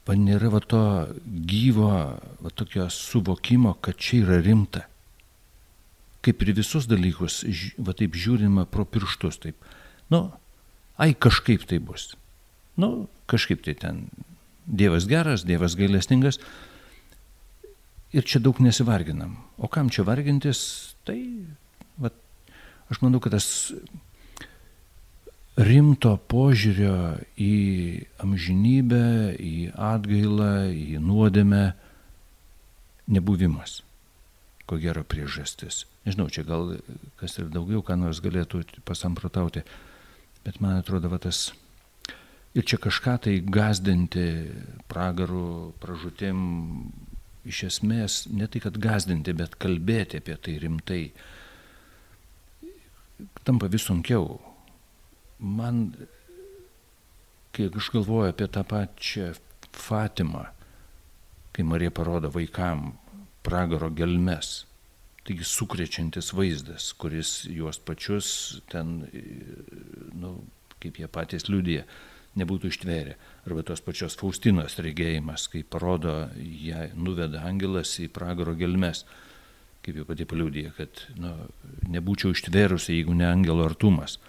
Va 0.03 0.17
nėra 0.19 0.49
va 0.51 0.59
to 0.59 0.83
gyvo, 1.23 1.93
va 2.41 2.51
tokio 2.51 2.89
suvokimo, 2.91 3.75
kad 3.79 3.95
čia 3.95 4.25
yra 4.25 4.39
rimta. 4.43 4.87
Kaip 6.25 6.41
ir 6.43 6.51
visus 6.57 6.89
dalykus, 6.89 7.43
va 7.79 7.95
taip 7.95 8.17
žiūrima 8.19 8.65
pro 8.67 8.83
pirštus, 8.83 9.39
taip. 9.39 9.69
Nu, 10.11 10.25
ai 10.99 11.13
kažkaip 11.13 11.63
tai 11.69 11.79
bus. 11.79 12.15
Nu, 12.75 13.07
kažkaip 13.29 13.63
tai 13.63 13.77
ten. 13.79 14.09
Dievas 14.65 15.07
geras, 15.09 15.45
Dievas 15.47 15.77
gailestingas, 15.79 16.41
ir 18.13 18.25
čia 18.25 18.41
daug 18.41 18.59
nesivarginam. 18.63 19.37
O 19.57 19.67
kam 19.67 19.89
čia 19.93 20.05
vargintis, 20.07 20.95
tai 21.05 21.19
va, 21.99 22.11
aš 22.89 23.01
manau, 23.03 23.21
kad 23.21 23.35
tas 23.35 23.49
rimto 25.59 26.15
požiūrio 26.31 27.19
į 27.35 27.53
amžinybę, 28.23 29.35
į 29.35 29.55
atgailą, 29.75 30.71
į 30.71 31.01
nuodėmę 31.03 31.63
nebuvimas. 33.11 33.81
Ko 34.69 34.77
gero 34.79 35.03
priežastis. 35.03 35.83
Nežinau, 36.05 36.29
čia 36.31 36.45
gal 36.47 36.77
kas 37.19 37.35
ir 37.41 37.49
daugiau, 37.51 37.83
ką 37.83 37.97
nors 37.99 38.21
galėtų 38.23 38.63
pasamprotauti, 38.87 39.65
bet 40.45 40.61
man 40.63 40.79
atrodo, 40.79 41.11
va 41.11 41.19
tas 41.21 41.49
ir 42.55 42.65
čia 42.65 42.79
kažką 42.81 43.17
tai 43.25 43.35
gazdinti 43.43 44.25
pragarų, 44.89 45.73
pražutim, 45.81 46.39
iš 47.47 47.63
esmės 47.69 48.21
ne 48.31 48.47
tai, 48.51 48.61
kad 48.63 48.77
gazdinti, 48.81 49.33
bet 49.37 49.57
kalbėti 49.61 50.19
apie 50.19 50.35
tai 50.43 50.57
rimtai 50.63 51.01
tampa 53.47 53.69
vis 53.71 53.87
sunkiau. 53.87 54.39
Man, 55.39 55.91
kai 57.55 57.69
aš 57.69 57.91
galvoju 57.95 58.33
apie 58.33 58.47
tą 58.51 58.65
pačią 58.67 59.31
Fatimą, 59.79 60.47
kai 61.55 61.63
Marija 61.63 61.93
parodo 61.95 62.31
vaikam 62.33 62.91
pragaro 63.45 63.89
gelmes, 63.95 64.65
taigi 65.27 65.45
sukrečiantis 65.45 66.33
vaizdas, 66.35 66.91
kuris 66.99 67.43
juos 67.47 67.79
pačius 67.79 68.29
ten, 68.71 69.03
nu, 70.19 70.33
kaip 70.81 70.99
jie 70.99 71.07
patys 71.11 71.47
liūdė, 71.47 71.83
nebūtų 72.37 72.69
ištverę. 72.69 73.15
Arba 73.47 73.63
tos 73.65 73.81
pačios 73.81 74.17
Faustinos 74.19 74.77
regėjimas, 74.81 75.47
kai 75.51 75.63
parodo, 75.63 76.29
ją 76.37 76.89
nuveda 76.97 77.43
angelas 77.47 77.95
į 78.01 78.09
pragaro 78.13 78.53
gelmes, 78.59 79.05
kaip 79.85 80.01
jau 80.01 80.05
pati 80.07 80.27
paliūdė, 80.29 80.67
kad 80.77 81.03
nu, 81.17 81.33
nebūčiau 81.89 82.35
ištverusi, 82.35 82.99
jeigu 82.99 83.15
ne 83.17 83.27
angelo 83.29 83.65
artumas. 83.65 84.19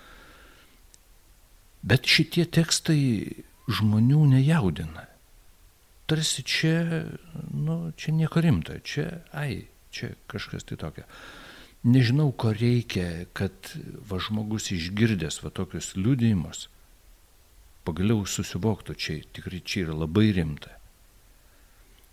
Bet 1.82 2.08
šitie 2.08 2.44
tekstai 2.44 3.00
žmonių 3.70 4.24
nejaudina. 4.34 5.06
Tarsi 6.10 6.42
čia, 6.42 7.04
nu, 7.54 7.92
čia 7.96 8.14
nieko 8.16 8.42
rimta, 8.42 8.80
čia, 8.82 9.22
ai, 9.36 9.68
čia 9.94 10.14
kažkas 10.30 10.66
tai 10.66 10.78
tokio. 10.80 11.06
Nežinau, 11.86 12.28
ko 12.36 12.50
reikia, 12.52 13.24
kad 13.32 13.72
va 14.10 14.18
žmogus 14.20 14.68
išgirdęs 14.74 15.40
va 15.44 15.52
tokius 15.54 15.94
liūdėjimus, 15.96 16.66
pagaliau 17.86 18.24
susivoktų, 18.28 18.96
čia 18.98 19.20
tikrai 19.34 19.62
čia 19.64 19.86
yra 19.86 19.96
labai 20.02 20.30
rimta. 20.36 20.76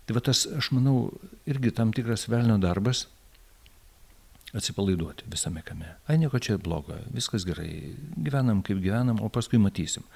Tai 0.08 0.16
va 0.16 0.22
tas, 0.24 0.46
aš 0.48 0.70
manau, 0.72 1.10
irgi 1.48 1.74
tam 1.76 1.92
tikras 1.92 2.28
velnio 2.32 2.56
darbas 2.62 3.04
atsipalaiduoti 4.56 5.28
visame 5.28 5.60
kame. 5.64 5.90
Ai 6.08 6.16
nieko 6.20 6.40
čia 6.40 6.56
blogo, 6.56 6.96
viskas 7.12 7.44
gerai, 7.44 7.92
gyvenam 8.16 8.62
kaip 8.64 8.80
gyvenam, 8.80 9.20
o 9.20 9.28
paskui 9.28 9.60
matysim. 9.60 10.06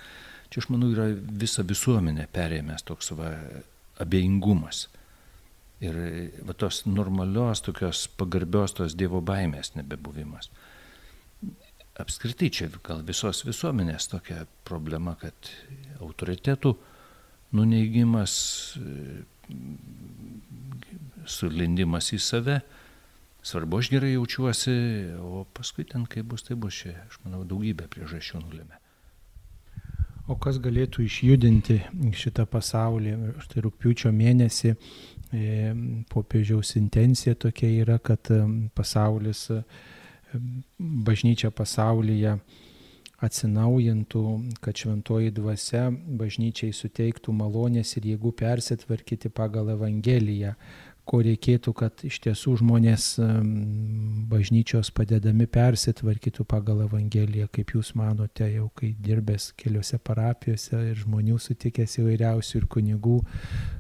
Čia 0.53 0.65
aš 0.65 0.71
manau 0.73 0.89
yra 0.93 1.11
visa 1.13 1.65
visuomenė 1.65 2.27
perėmęs 2.33 2.87
toks 2.89 3.13
va 3.19 3.35
abejingumas. 4.01 4.87
Ir 5.83 5.97
va 6.47 6.55
tos 6.57 6.85
normalios, 6.87 7.61
tokios 7.67 8.07
pagarbios 8.17 8.73
tos 8.79 8.97
Dievo 8.97 9.21
baimės 9.21 9.75
nebebuvimas 9.77 10.49
apskritai 12.01 12.51
čia 12.53 12.69
gal 12.85 13.03
visos 13.07 13.43
visuomenės 13.47 14.09
tokia 14.13 14.47
problema, 14.69 15.15
kad 15.21 15.51
autoritetų 16.01 16.75
nuneigimas, 17.53 18.35
sulindimas 21.29 22.13
į 22.17 22.21
save, 22.23 22.61
svarbu 23.45 23.83
aš 23.83 23.91
gerai 23.93 24.15
jaučiuosi, 24.15 24.77
o 25.21 25.45
paskui 25.55 25.85
ten 25.89 26.07
kaip 26.09 26.31
bus, 26.33 26.47
tai 26.47 26.57
bus 26.57 26.81
čia, 26.85 26.95
aš 27.09 27.21
manau, 27.27 27.43
daugybė 27.49 27.91
priežasčių 27.93 28.41
nulėmė. 28.41 28.79
O 30.31 30.37
kas 30.39 30.61
galėtų 30.63 31.03
išjudinti 31.03 31.81
šitą 32.15 32.47
pasaulį? 32.49 33.17
Štai 33.43 33.65
rūpiučio 33.65 34.13
mėnesį 34.15 34.71
e, 34.71 34.77
popiežiaus 36.13 36.77
intencija 36.79 37.35
tokia 37.35 37.73
yra, 37.83 37.99
kad 37.99 38.31
e, 38.31 38.39
pasaulis 38.77 39.49
bažnyčia 40.79 41.51
pasaulyje 41.55 42.37
atsinaujintų, 43.23 44.23
kad 44.63 44.79
šventoji 44.83 45.31
dvasia 45.35 45.85
bažnyčiai 45.93 46.75
suteiktų 46.75 47.35
malonės 47.39 47.95
ir 47.99 48.09
jėgų 48.13 48.33
persitvarkyti 48.41 49.31
pagal 49.31 49.71
Evangeliją, 49.77 50.57
ko 51.09 51.19
reikėtų, 51.25 51.73
kad 51.75 52.03
iš 52.07 52.21
tiesų 52.23 52.55
žmonės 52.61 53.07
bažnyčios 54.31 54.93
padedami 54.95 55.49
persitvarkytų 55.51 56.47
pagal 56.49 56.85
Evangeliją, 56.87 57.49
kaip 57.53 57.75
jūs 57.75 57.93
manote, 57.99 58.47
jau 58.55 58.69
kai 58.79 58.93
dirbęs 59.03 59.51
keliose 59.59 59.99
parapijose 59.99 60.79
ir 60.93 61.01
žmonių 61.03 61.41
sutikęs 61.43 61.99
įvairiausių 62.03 62.61
ir 62.61 62.69
kunigų, 62.71 63.19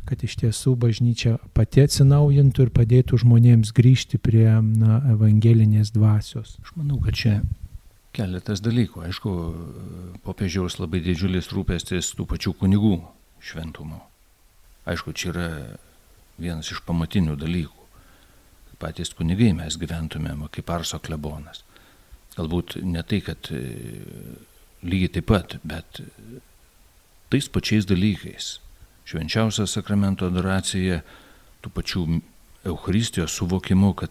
kad 0.09 0.25
iš 0.27 0.37
tiesų 0.43 0.75
bažnyčia 0.83 1.37
pati 1.55 1.87
atsinaujintų 1.87 2.67
ir 2.67 2.75
padėtų 2.75 3.23
žmonėms 3.23 3.71
grįžti 3.77 4.19
prie 4.19 4.49
na, 4.59 4.99
evangelinės 5.15 5.95
dvasios. 5.95 6.57
Aš 6.65 6.75
manau, 6.81 6.99
kad 7.05 7.17
čia 7.19 7.39
keletas 8.13 8.61
dalykų. 8.65 9.07
Aišku, 9.07 9.33
popiežiaus 10.27 10.81
labai 10.83 11.01
didžiulis 11.05 11.49
rūpestis 11.55 12.13
tų 12.19 12.27
pačių 12.35 12.57
kunigų 12.61 12.99
šventumo. 13.43 14.03
Aišku, 14.91 15.15
čia 15.15 15.31
yra 15.31 15.49
vienas 16.43 16.71
iš 16.73 16.83
pamatinių 16.87 17.37
dalykų. 17.41 17.79
Patys 18.83 19.13
kunigai 19.15 19.53
mes 19.55 19.77
gyventumėm 19.79 20.49
kaip 20.51 20.71
Arso 20.75 20.99
klebonas. 20.99 21.63
Galbūt 22.35 22.81
ne 22.83 23.03
tai, 23.07 23.21
kad 23.23 23.51
e, 23.55 23.61
lygiai 24.83 25.13
taip 25.19 25.29
pat, 25.31 25.55
bet 25.63 26.01
tais 27.31 27.49
pačiais 27.53 27.87
dalykais. 27.87 28.57
Švenčiausia 29.07 29.69
sakramento 29.71 30.27
adoracija, 30.27 31.03
tų 31.63 31.73
pačių 31.77 32.03
Eucharistijos 32.73 33.37
suvokimu, 33.39 33.93
kad 33.99 34.11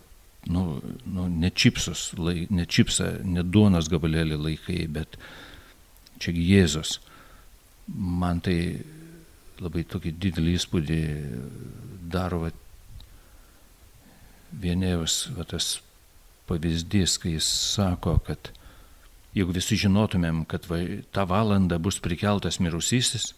nu, 0.51 0.81
nu, 1.05 1.27
ne 1.27 1.49
čipsus, 1.49 2.11
lai, 2.17 2.47
ne 2.49 2.65
čipsa, 2.65 3.11
ne 3.23 3.43
duonos 3.43 3.89
gabalėlį 3.91 4.39
laikai, 4.41 4.85
bet 4.91 5.19
čiagi 6.21 6.47
Jėzus. 6.53 6.97
Man 7.91 8.41
tai 8.45 8.57
labai 9.61 9.83
tokį 9.87 10.13
didelį 10.21 10.55
įspūdį 10.57 11.01
daro 12.11 12.41
va, 12.45 12.51
vienėjus 14.51 15.19
va, 15.37 15.45
tas 15.47 15.77
pavyzdys, 16.49 17.17
kai 17.21 17.35
jis 17.37 17.47
sako, 17.75 18.17
kad 18.27 18.51
jeigu 19.37 19.53
visi 19.55 19.77
žinotumėm, 19.79 20.43
kad 20.49 20.65
va, 20.69 20.81
tą 21.13 21.27
valandą 21.29 21.79
bus 21.79 22.01
prikeltas 22.03 22.59
mirusysis, 22.63 23.31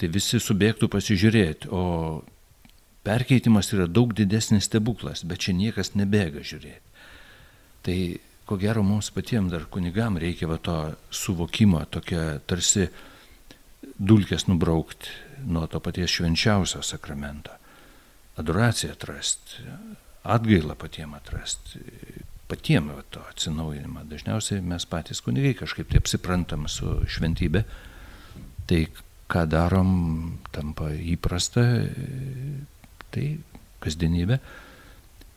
tai 0.00 0.08
visi 0.12 0.40
subėgtų 0.40 0.88
pasižiūrėti, 0.92 1.70
o 1.72 2.22
perkeitimas 3.06 3.72
yra 3.72 3.86
daug 3.88 4.14
didesnis 4.16 4.68
stebuklas, 4.68 5.24
bet 5.24 5.44
čia 5.46 5.56
niekas 5.56 5.94
nebėga 5.96 6.44
žiūrėti. 6.44 6.82
Tai 7.86 7.98
ko 8.46 8.58
gero 8.60 8.82
mums 8.86 9.10
patiems 9.14 9.52
dar 9.52 9.66
kunigam 9.70 10.18
reikia 10.22 10.48
va 10.50 10.58
to 10.62 10.76
suvokimo, 11.10 11.82
tokia 11.90 12.38
tarsi 12.46 12.88
dulkės 13.94 14.46
nubraukti 14.48 15.12
nuo 15.46 15.66
to 15.70 15.80
paties 15.80 16.18
švenčiausio 16.18 16.82
sakramento. 16.84 17.54
Adoraciją 18.36 18.92
atrasti, 18.92 19.64
atgailą 20.28 20.76
patiems 20.76 21.16
atrasti, 21.20 21.80
patiems 22.50 23.06
to 23.10 23.22
atsinaujinimą. 23.30 24.04
Dažniausiai 24.10 24.60
mes 24.62 24.86
patys 24.90 25.22
kunigai 25.24 25.54
kažkaip 25.56 25.88
taip 25.90 26.04
apsiprantam 26.04 26.68
su 26.68 27.00
šventybė. 27.08 27.64
Tai 28.66 28.80
ką 29.30 29.46
darom, 29.50 29.90
tampa 30.54 30.90
įprasta, 30.92 31.64
tai 33.14 33.26
kasdienybė. 33.82 34.38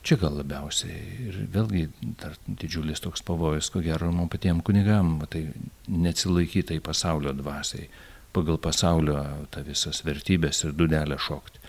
Čia 0.06 0.16
gal 0.22 0.38
labiausiai 0.40 1.00
ir 1.28 1.40
vėlgi 1.54 1.88
dar 2.22 2.38
didžiulis 2.48 3.02
toks 3.04 3.24
pavojus, 3.28 3.68
ko 3.74 3.82
gero, 3.84 4.12
man 4.16 4.30
patiems 4.32 4.64
kunigam, 4.66 5.18
tai 5.30 5.50
neatsilaikyti 5.92 6.80
į 6.80 6.86
pasaulio 6.86 7.34
dvasiai 7.36 7.90
pagal 8.36 8.60
pasaulio 8.62 9.22
tą 9.54 9.64
visas 9.66 10.04
vertybės 10.06 10.64
ir 10.66 10.76
dudelę 10.78 11.18
šokti. 11.20 11.60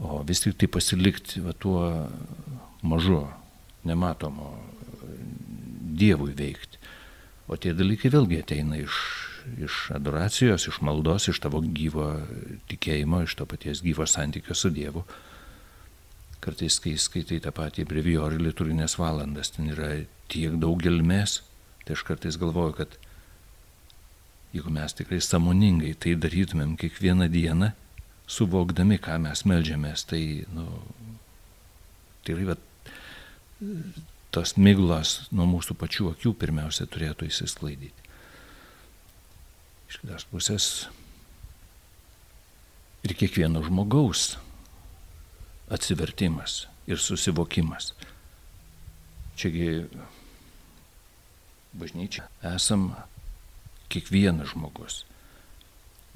O 0.00 0.22
vis 0.24 0.40
tik 0.40 0.56
tai 0.60 0.68
pasilikti 0.72 1.42
va, 1.44 1.52
tuo 1.52 2.08
mažu, 2.82 3.26
nematomu 3.84 4.54
Dievui 6.00 6.32
veikti. 6.32 6.78
O 7.50 7.58
tie 7.60 7.74
dalykai 7.76 8.08
vėlgi 8.14 8.38
ateina 8.40 8.78
iš, 8.80 8.94
iš 9.60 9.76
adoracijos, 9.92 10.64
iš 10.70 10.78
maldos, 10.86 11.26
iš 11.28 11.40
tavo 11.44 11.60
gyvo 11.60 12.14
tikėjimo, 12.70 13.24
iš 13.26 13.34
to 13.36 13.44
paties 13.50 13.82
gyvo 13.84 14.06
santykio 14.08 14.56
su 14.56 14.70
Dievu. 14.72 15.04
Kartais, 16.40 16.78
kai 16.80 16.94
skaitai 16.96 17.42
tą 17.44 17.52
patį 17.52 17.84
breviorį 17.90 18.40
liturginės 18.40 18.96
valandas, 18.96 19.52
ten 19.52 19.68
yra 19.74 19.90
tiek 20.32 20.56
daug 20.62 20.80
gelmės, 20.80 21.42
tai 21.84 21.98
aš 21.98 22.06
kartais 22.08 22.38
galvoju, 22.40 22.78
kad 22.78 22.96
jeigu 24.54 24.72
mes 24.74 24.94
tikrai 24.98 25.20
samoningai 25.22 25.94
tai 25.94 26.16
darytumėm 26.18 26.76
kiekvieną 26.80 27.28
dieną, 27.30 27.70
suvokdami, 28.30 28.98
ką 29.02 29.18
mes 29.22 29.44
melžiamės, 29.46 30.04
tai, 30.10 30.22
nu, 30.54 30.66
tai 32.26 32.36
yra 32.36 32.56
tos 34.34 34.54
miglos 34.58 35.26
nuo 35.34 35.46
mūsų 35.50 35.76
pačių 35.78 36.12
akių 36.14 36.34
pirmiausia 36.38 36.86
turėtų 36.90 37.28
įsisklaidyti. 37.30 38.08
Iš 39.90 39.98
kitos 40.02 40.26
pusės 40.30 40.66
ir 43.02 43.16
kiekvieno 43.18 43.62
žmogaus 43.66 44.36
atsivertimas 45.70 46.64
ir 46.90 47.02
susivokimas. 47.02 47.92
Čiagi 49.38 49.86
bažnyčia 51.74 52.26
esam 52.54 52.90
kiekvienas 53.90 54.54
žmogus. 54.54 55.04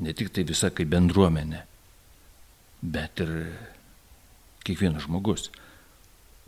Ne 0.03 0.15
tik 0.17 0.33
tai 0.35 0.47
visa 0.49 0.71
kaip 0.75 0.91
bendruomenė, 0.91 1.61
bet 2.83 3.23
ir 3.23 3.35
kiekvienas 4.67 5.07
žmogus. 5.07 5.51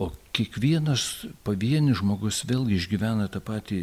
O 0.03 0.11
kiekvienas 0.37 1.27
pavienis 1.47 2.03
žmogus 2.03 2.43
vėlgi 2.49 2.77
išgyvena 2.81 3.31
tą 3.33 3.41
patį 3.45 3.81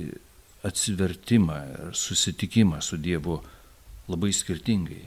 atsivertimą 0.63 1.57
ir 1.71 1.95
susitikimą 1.97 2.81
su 2.81 2.99
Dievu 3.01 3.39
labai 4.11 4.31
skirtingai. 4.35 5.01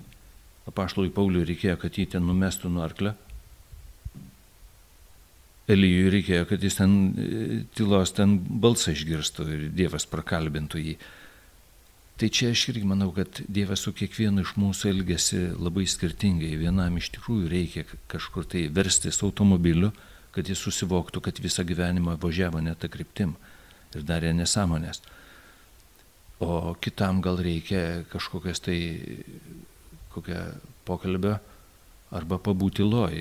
Apaštalui 0.66 1.12
Pauliui 1.14 1.46
reikėjo, 1.46 1.76
kad 1.80 1.94
jį 1.94 2.08
ten 2.16 2.26
numestų 2.26 2.72
nuo 2.72 2.82
arklio. 2.84 3.14
Elijui 5.70 6.10
reikėjo, 6.14 6.46
kad 6.50 6.62
jis 6.62 6.78
ten 6.78 6.96
tylos 7.74 8.12
ten 8.14 8.36
balsą 8.38 8.94
išgirstų 8.94 9.46
ir 9.50 9.64
Dievas 9.74 10.06
prakalbintų 10.10 10.82
jį. 10.82 10.96
Tai 12.16 12.30
čia 12.32 12.48
aš 12.54 12.70
irgi 12.70 12.86
manau, 12.88 13.10
kad 13.12 13.42
Dievas 13.44 13.82
su 13.84 13.90
kiekvienu 13.92 14.40
iš 14.40 14.54
mūsų 14.56 14.88
elgesi 14.88 15.40
labai 15.52 15.84
skirtingai. 15.84 16.54
Vienam 16.56 16.96
iš 16.96 17.10
tikrųjų 17.12 17.50
reikia 17.52 17.84
kažkur 18.08 18.46
tai 18.48 18.62
verstis 18.72 19.20
automobiliu, 19.26 19.90
kad 20.32 20.48
jis 20.48 20.62
susivoktų, 20.64 21.20
kad 21.20 21.42
visą 21.44 21.66
gyvenimą 21.68 22.16
važiavo 22.22 22.64
ne 22.64 22.72
tą 22.72 22.88
kryptim 22.88 23.36
ir 23.92 24.08
darė 24.08 24.32
nesąmonės. 24.32 25.02
O 26.40 26.72
kitam 26.80 27.20
gal 27.20 27.36
reikia 27.36 28.06
kažkokias 28.08 28.64
tai 28.64 28.80
kokią 30.16 30.40
pokalbio 30.88 31.36
arba 32.16 32.40
pabūti 32.40 32.84
loj 32.84 33.12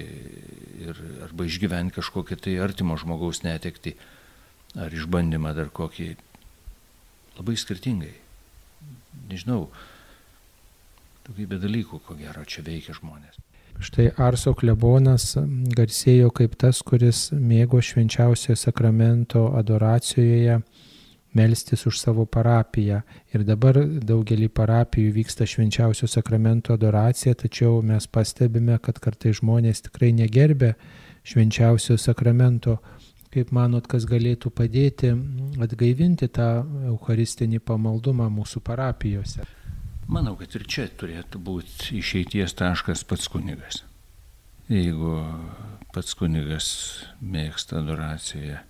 ir, 0.88 1.06
arba 1.28 1.52
išgyventi 1.52 2.00
kažkokią 2.00 2.40
tai 2.48 2.60
artimo 2.64 2.96
žmogaus 2.96 3.44
netekti 3.44 3.98
ar 4.80 4.94
išbandymą 4.96 5.52
dar 5.58 5.68
kokį 5.68 6.14
labai 7.36 7.60
skirtingai 7.60 8.22
nežinau, 9.30 9.68
daugybė 11.28 11.60
dalykų, 11.64 12.02
ko 12.06 12.18
gero, 12.20 12.46
čia 12.46 12.64
veikia 12.66 12.96
žmonės. 12.98 13.42
Štai 13.84 14.08
Arso 14.24 14.54
klebonas 14.56 15.34
garsėjo 15.76 16.30
kaip 16.32 16.54
tas, 16.56 16.80
kuris 16.80 17.28
mėgo 17.36 17.82
švenčiausiojo 17.84 18.56
sakramento 18.56 19.50
adoracijoje 19.60 20.62
melstis 21.36 21.84
už 21.86 22.00
savo 22.00 22.24
parapiją. 22.26 23.02
Ir 23.36 23.44
dabar 23.44 23.82
daugelį 23.84 24.48
parapijų 24.56 25.12
vyksta 25.18 25.44
švenčiausio 25.44 26.08
sakramento 26.08 26.78
adoracija, 26.80 27.36
tačiau 27.36 27.82
mes 27.84 28.08
pastebime, 28.08 28.80
kad 28.80 29.02
kartai 29.04 29.36
žmonės 29.36 29.84
tikrai 29.90 30.14
negerbė 30.16 30.74
švenčiausio 31.28 31.98
sakramento 32.00 32.78
Kaip 33.36 33.50
manot, 33.52 33.84
kas 33.92 34.06
galėtų 34.08 34.48
padėti 34.56 35.10
atgaivinti 35.60 36.30
tą 36.32 36.64
eucharistinį 36.94 37.60
pamaldumą 37.68 38.30
mūsų 38.32 38.62
parapijose? 38.64 39.44
Manau, 40.08 40.38
kad 40.40 40.56
ir 40.56 40.64
čia 40.72 40.86
turėtų 40.88 41.42
būti 41.44 41.98
išeities 42.00 42.56
taškas 42.56 43.04
pats 43.10 43.28
kunigas. 43.28 43.82
Jeigu 44.72 45.18
pats 45.92 46.16
kunigas 46.16 46.70
mėgsta 47.20 47.82
adoraciją, 47.82 48.62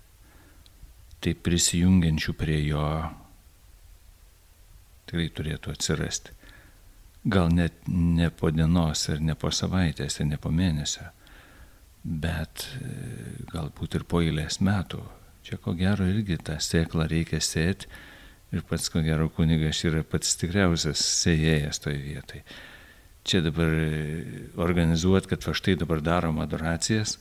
tai 1.21 1.35
prisijungiančių 1.45 2.33
prie 2.39 2.57
jo 2.65 2.87
tikrai 5.05 5.27
turėtų 5.29 5.75
atsirasti. 5.75 6.33
Gal 7.25 7.53
net 7.53 7.85
ne 7.89 8.31
po 8.33 8.51
dienos 8.53 9.07
ir 9.09 9.21
ne 9.21 9.37
po 9.37 9.53
savaitės 9.53 10.19
ir 10.19 10.29
ne 10.29 10.41
po 10.41 10.51
mėnesio, 10.53 11.07
bet 12.05 12.67
e, 12.77 12.89
galbūt 13.49 13.97
ir 13.97 14.05
po 14.07 14.21
eilės 14.21 14.61
metų. 14.63 15.01
Čia 15.45 15.57
ko 15.61 15.73
gero 15.77 16.05
irgi 16.09 16.37
tą 16.41 16.59
sėklą 16.61 17.09
reikia 17.09 17.41
sėti 17.41 17.89
ir, 18.53 18.63
pats 18.69 18.87
ko 18.93 19.01
gero 19.05 19.27
kunigas 19.33 19.81
yra 19.85 20.05
pats 20.07 20.37
tikriausias 20.41 21.01
sėjėjas 21.01 21.81
toje 21.83 21.99
vietoje. 22.01 22.45
čia 23.25 23.41
dabar 23.41 23.71
organizuoti, 24.61 25.31
kad 25.31 25.45
va 25.47 25.53
štai 25.57 25.73
dabar 25.81 26.01
darom 26.05 26.37
adoracijas, 26.43 27.17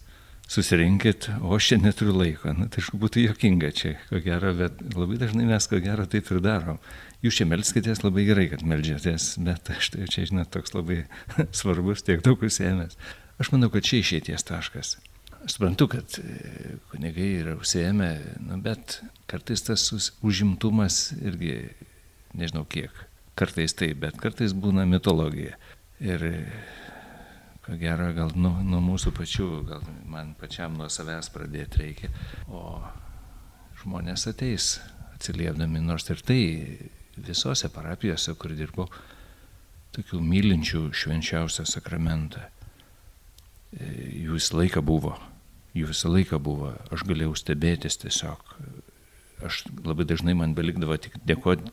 susirinkit, 0.49 1.31
o 1.41 1.55
aš 1.57 1.71
čia 1.71 1.79
neturiu 1.81 2.13
laiko. 2.19 2.53
Na, 2.53 2.69
tai 2.69 2.85
būtų 2.93 3.25
jokinga 3.25 3.71
čia, 3.73 3.95
ko 4.11 4.21
gero, 4.25 4.53
bet 4.59 4.83
labai 4.93 5.17
dažnai 5.21 5.49
mes 5.49 5.69
ko 5.71 5.81
gero 5.81 6.05
taip 6.11 6.29
ir 6.29 6.43
darom. 6.45 6.81
Jūs 7.25 7.41
čia 7.41 7.49
melskitės 7.49 8.05
labai 8.05 8.27
gerai, 8.29 8.51
kad 8.53 8.65
melžiatės, 8.69 9.35
bet 9.47 9.73
aš 9.73 9.95
tai 9.95 10.09
čia, 10.13 10.27
žinot, 10.29 10.53
toks 10.53 10.77
labai 10.77 11.07
svarbus, 11.61 12.05
tiek 12.05 12.21
daug 12.25 12.45
užsiemęs. 12.45 13.01
Aš 13.43 13.51
manau, 13.51 13.71
kad 13.73 13.87
čia 13.87 13.99
išėties 14.03 14.47
taškas. 14.47 14.97
Aš 15.45 15.57
suprantu, 15.57 15.89
kad 15.93 16.19
e, 16.21 16.77
kunigai 16.93 17.31
yra 17.41 17.57
užsiemę, 17.59 18.11
nu, 18.47 18.61
bet 18.65 19.01
kartais 19.31 19.67
tas 19.67 19.89
užimtumas 20.25 21.11
irgi, 21.19 21.57
nežinau 22.39 22.65
kiek, 22.71 22.95
kartais 23.37 23.75
taip, 23.77 23.99
bet 24.07 24.21
kartais 24.23 24.55
būna 24.57 24.87
mitologija. 24.89 25.59
Ir 26.05 26.25
ko 27.65 27.77
gero, 27.81 28.11
gal 28.17 28.33
nuo, 28.37 28.55
nuo 28.63 28.81
mūsų 28.85 29.13
pačių, 29.17 29.49
gal 29.69 29.85
man 30.11 30.35
pačiam 30.39 30.77
nuo 30.79 30.91
savęs 30.93 31.31
pradėti 31.35 31.81
reikia, 31.81 32.11
o 32.49 32.81
žmonės 33.83 34.29
ateis 34.31 34.79
atsiliepdami, 35.15 35.81
nors 35.81 36.09
ir 36.13 36.21
tai 36.25 36.43
visose 37.17 37.71
parapijose, 37.73 38.35
kur 38.37 38.53
dirbau, 38.57 38.89
tokių 39.95 40.21
mylinčių 40.21 40.89
švenčiausią 40.97 41.65
sakramentą. 41.71 42.43
Jų 43.75 44.37
visą 44.37 44.59
laiką 44.61 44.83
buvo, 44.87 45.17
jų 45.75 45.91
visą 45.91 46.13
laiką 46.13 46.39
buvo, 46.43 46.75
aš 46.95 47.03
galėjau 47.09 47.35
stebėtis 47.39 47.99
tiesiog. 48.03 48.55
Aš 49.45 49.65
labai 49.83 50.07
dažnai 50.07 50.37
man 50.39 50.55
belikdavo 50.55 50.97
tik 50.97 51.19
dėkoti 51.27 51.73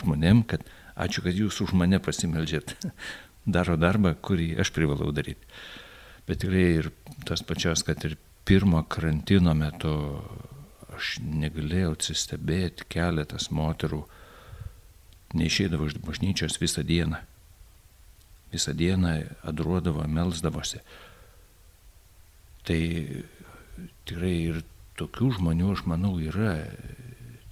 žmonėm, 0.00 0.42
kad 0.48 0.64
ačiū, 0.96 1.22
kad 1.26 1.36
jūs 1.36 1.60
už 1.62 1.74
mane 1.76 2.00
pasimeldžiat. 2.02 2.74
daro 3.46 3.76
darbą, 3.76 4.14
kurį 4.14 4.54
aš 4.60 4.72
privalau 4.74 5.12
daryti. 5.12 5.44
Bet 6.24 6.40
tikrai 6.40 6.64
ir 6.80 6.90
tas 7.28 7.44
pačios, 7.44 7.84
kad 7.84 8.00
ir 8.08 8.16
pirmo 8.48 8.82
karantino 8.88 9.52
metu 9.56 9.92
aš 10.94 11.18
negalėjau 11.20 11.94
atsistebėti 11.96 12.86
keletas 12.92 13.50
moterų, 13.52 14.02
neišėdavo 15.34 15.88
iš 15.90 15.98
bažnyčios 16.04 16.60
visą 16.62 16.84
dieną. 16.86 17.20
Visą 18.54 18.72
dieną 18.76 19.16
adruodavo, 19.42 20.06
melsdavosi. 20.06 20.80
Tai 22.64 22.80
tikrai 24.08 24.34
ir 24.50 24.62
tokių 25.00 25.32
žmonių, 25.38 25.72
aš 25.74 25.84
manau, 25.90 26.16
yra. 26.22 26.56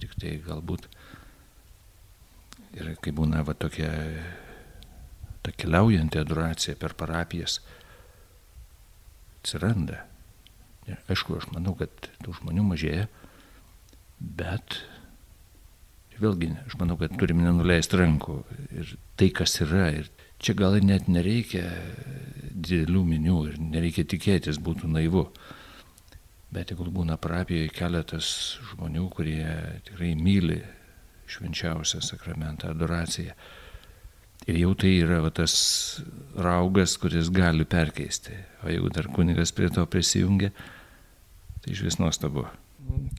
Tik 0.01 0.15
tai 0.19 0.37
galbūt 0.43 0.87
ir 2.73 2.95
kai 3.03 3.13
būna 3.15 3.43
va 3.45 3.53
tokia 3.55 3.91
ta 5.43 5.51
keliaujanti 5.51 6.21
adoracija 6.21 6.75
per 6.79 6.95
parapijas 6.97 7.59
atsiranda. 9.41 10.03
Ir, 10.87 10.99
aišku, 11.11 11.37
aš 11.39 11.49
manau, 11.53 11.75
kad 11.79 11.91
tų 12.23 12.35
žmonių 12.39 12.65
mažėja, 12.67 13.07
bet 14.19 14.81
vėlgi, 16.23 16.51
aš 16.67 16.77
manau, 16.81 16.97
kad 16.99 17.15
turime 17.19 17.45
nenuleisti 17.45 17.99
rankų 17.99 18.37
ir 18.79 18.93
tai, 19.19 19.29
kas 19.35 19.59
yra. 19.65 19.89
Ir 20.01 20.11
čia 20.43 20.55
gal 20.59 20.77
net 20.83 21.09
nereikia 21.11 21.65
didelių 22.53 23.03
minių 23.09 23.39
ir 23.49 23.59
nereikia 23.61 24.05
tikėtis, 24.09 24.61
būtų 24.63 24.91
naivu. 24.91 25.27
Bet 26.53 26.69
jeigu 26.69 26.85
būna 26.93 27.17
parapijoje 27.17 27.71
keletas 27.73 28.29
žmonių, 28.71 29.07
kurie 29.13 29.43
tikrai 29.87 30.13
myli 30.19 30.61
švenčiausią 31.33 32.01
sakramentą, 32.05 32.73
adoraciją, 32.75 33.33
Ir 34.43 34.57
jau 34.59 34.73
tai 34.75 34.97
yra 34.99 35.21
va, 35.23 35.29
tas 35.31 35.53
raugas, 36.35 36.97
kuris 36.99 37.29
gali 37.31 37.63
perkeisti. 37.63 38.35
O 38.63 38.71
jeigu 38.71 38.89
dar 38.91 39.07
kunigas 39.07 39.53
prie 39.55 39.69
to 39.71 39.85
prisijungia, 39.87 40.51
tai 41.63 41.71
iš 41.71 41.83
vis 41.85 41.99
nuostabu. 42.01 42.43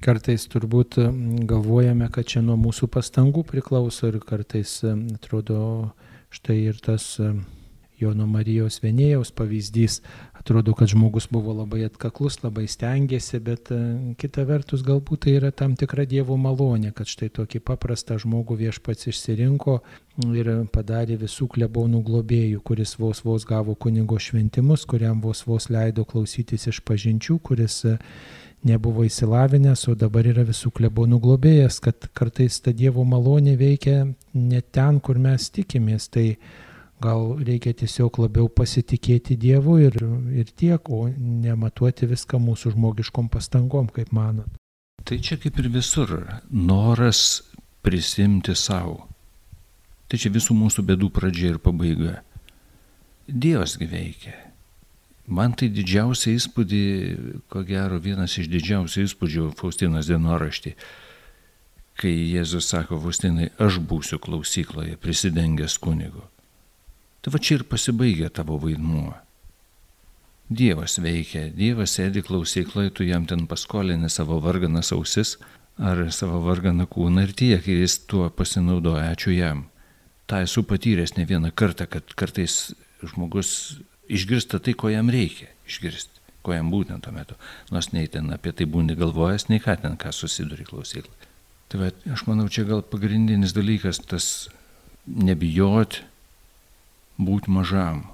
Kartais 0.04 0.44
turbūt 0.52 0.98
galvojame, 1.48 2.10
kad 2.12 2.28
čia 2.28 2.42
nuo 2.44 2.58
mūsų 2.60 2.90
pastangų 2.92 3.44
priklauso 3.48 4.10
ir 4.10 4.20
kartais 4.20 4.82
atrodo 4.84 5.60
štai 6.34 6.58
ir 6.68 6.80
tas 6.84 7.14
Jono 8.00 8.26
Marijos 8.26 8.80
Venėjaus 8.82 9.30
pavyzdys. 9.36 10.00
Atrodo, 10.34 10.74
kad 10.76 10.90
žmogus 10.90 11.28
buvo 11.32 11.54
labai 11.56 11.84
atkaklus, 11.86 12.40
labai 12.42 12.66
stengiasi, 12.68 13.38
bet 13.40 13.70
e, 13.72 13.78
kita 14.20 14.44
vertus 14.48 14.82
galbūt 14.84 15.24
tai 15.24 15.36
yra 15.38 15.48
tam 15.54 15.76
tikra 15.78 16.04
Dievo 16.08 16.36
malonė, 16.36 16.90
kad 16.96 17.08
štai 17.08 17.30
tokį 17.38 17.62
paprastą 17.64 18.18
žmogų 18.20 18.58
viešpats 18.60 19.08
išsirinko 19.12 19.78
ir 20.36 20.50
padarė 20.74 21.16
visų 21.22 21.48
klebonų 21.54 22.02
globėjų, 22.04 22.60
kuris 22.66 22.96
vos 23.00 23.24
vos 23.24 23.46
gavo 23.48 23.72
kunigo 23.78 24.18
šventimus, 24.20 24.84
kuriam 24.90 25.22
vos 25.24 25.46
vos 25.48 25.70
leido 25.72 26.04
klausytis 26.04 26.68
iš 26.68 26.82
pažinčių, 26.84 27.38
kuris 27.40 27.80
e, 27.88 27.96
nebuvo 28.64 29.04
įsilavinęs, 29.06 29.86
o 29.92 29.94
dabar 29.98 30.26
yra 30.28 30.44
visų 30.48 30.72
klebonų 30.74 31.20
globėjas, 31.20 31.80
kad 31.84 32.08
kartais 32.16 32.60
ta 32.64 32.72
Dievo 32.72 33.04
malonė 33.04 33.58
veikia 33.60 33.98
ne 34.34 34.62
ten, 34.74 35.00
kur 35.00 35.20
mes 35.20 35.50
tikimės. 35.52 36.08
Tai 36.12 36.28
Gal 37.04 37.34
reikia 37.44 37.74
tiesiog 37.76 38.20
labiau 38.22 38.46
pasitikėti 38.48 39.36
Dievu 39.40 39.76
ir, 39.82 39.96
ir 40.32 40.50
tiek, 40.56 40.88
o 40.88 41.08
nematuoti 41.10 42.06
viską 42.08 42.38
mūsų 42.40 42.74
žmogiškom 42.76 43.28
pastangom, 43.32 43.90
kaip 43.92 44.12
manot. 44.14 44.48
Tai 45.04 45.18
čia 45.20 45.36
kaip 45.40 45.58
ir 45.60 45.68
visur 45.74 46.14
noras 46.48 47.42
prisimti 47.84 48.54
savo. 48.56 49.02
Tai 50.08 50.20
čia 50.20 50.32
visų 50.32 50.56
mūsų 50.56 50.86
bėdų 50.86 51.10
pradžia 51.12 51.52
ir 51.52 51.60
pabaiga. 51.60 52.22
Dievas 53.28 53.76
gyveikia. 53.80 54.32
Man 55.24 55.54
tai 55.56 55.70
didžiausia 55.72 56.34
įspūdį, 56.36 56.84
ko 57.48 57.62
gero 57.64 57.96
vienas 58.02 58.36
iš 58.36 58.50
didžiausių 58.52 59.06
įspūdžių 59.06 59.46
Faustinos 59.56 60.10
dienoraštį, 60.10 60.74
kai 61.96 62.12
Jėzus 62.12 62.68
sako, 62.68 62.98
Faustinai, 63.00 63.48
aš 63.56 63.80
būsiu 63.80 64.18
klausykloje 64.20 64.98
prisidengęs 65.00 65.78
kunigu. 65.80 66.26
Tai 67.24 67.32
va 67.32 67.40
čia 67.40 67.56
ir 67.56 67.64
pasibaigia 67.64 68.28
tavo 68.28 68.58
vaidmuo. 68.60 69.14
Dievas 70.52 70.98
veikia, 71.00 71.46
Dievas 71.56 71.96
sėdi 71.96 72.20
klausykloje, 72.20 72.92
tu 72.92 73.06
jam 73.08 73.24
ten 73.24 73.46
paskolini 73.48 74.10
savo 74.12 74.36
varganas 74.44 74.92
ausis 74.92 75.38
ar 75.80 76.04
savo 76.12 76.42
varganą 76.44 76.84
kūną 76.84 77.24
ir 77.24 77.32
tiek, 77.32 77.64
ir 77.64 77.80
jis 77.80 77.96
tuo 78.04 78.28
pasinaudoja, 78.28 79.08
ačiū 79.14 79.32
jam. 79.32 79.64
Ta 80.28 80.42
esu 80.44 80.66
patyręs 80.68 81.16
ne 81.16 81.24
vieną 81.24 81.48
kartą, 81.56 81.88
kad 81.88 82.12
kartais 82.12 82.74
žmogus 83.00 83.80
išgirsta 84.08 84.60
tai, 84.62 84.74
ko 84.78 84.90
jam 84.92 85.10
reikia 85.12 85.50
išgirsti, 85.68 86.22
ko 86.44 86.54
jam 86.56 86.70
būtent 86.72 87.04
tuo 87.04 87.12
metu. 87.14 87.36
Nors 87.72 87.92
nei 87.94 88.08
ten 88.10 88.32
apie 88.34 88.52
tai 88.56 88.66
būni 88.70 88.96
galvojęs, 88.98 89.48
nei 89.48 89.62
ką 89.62 89.78
ten 89.80 89.96
ką 90.00 90.12
susiduri 90.12 90.66
klausyklai. 90.68 91.30
Tai 91.72 91.80
va, 91.80 91.92
aš 92.12 92.26
manau, 92.28 92.48
čia 92.52 92.66
gal 92.68 92.84
pagrindinis 92.86 93.54
dalykas 93.56 94.02
tas 94.04 94.26
nebijoti 95.06 96.04
būti 97.20 97.52
mažam. 97.54 98.04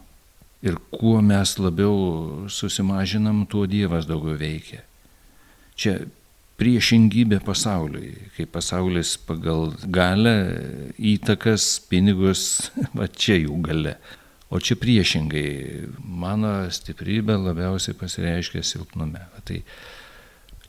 Ir 0.60 0.76
kuo 0.92 1.18
mes 1.24 1.56
labiau 1.56 2.46
susimažinam, 2.52 3.46
tuo 3.48 3.64
Dievas 3.66 4.06
daugiau 4.08 4.36
veikia. 4.36 4.82
Čia 5.72 6.02
priešingybė 6.60 7.38
pasauliui, 7.40 8.12
kai 8.36 8.44
pasaulis 8.44 9.14
pagal 9.24 9.72
galę, 9.88 10.34
įtakas, 11.00 11.78
pinigus, 11.88 12.70
va 12.98 13.08
čia 13.08 13.38
jų 13.40 13.56
gale. 13.64 13.96
O 14.50 14.58
čia 14.58 14.74
priešingai, 14.78 15.46
mano 16.02 16.52
stiprybė 16.74 17.38
labiausiai 17.38 17.94
pasireiškia 17.98 18.64
silpnume. 18.66 19.22
Tai 19.46 19.60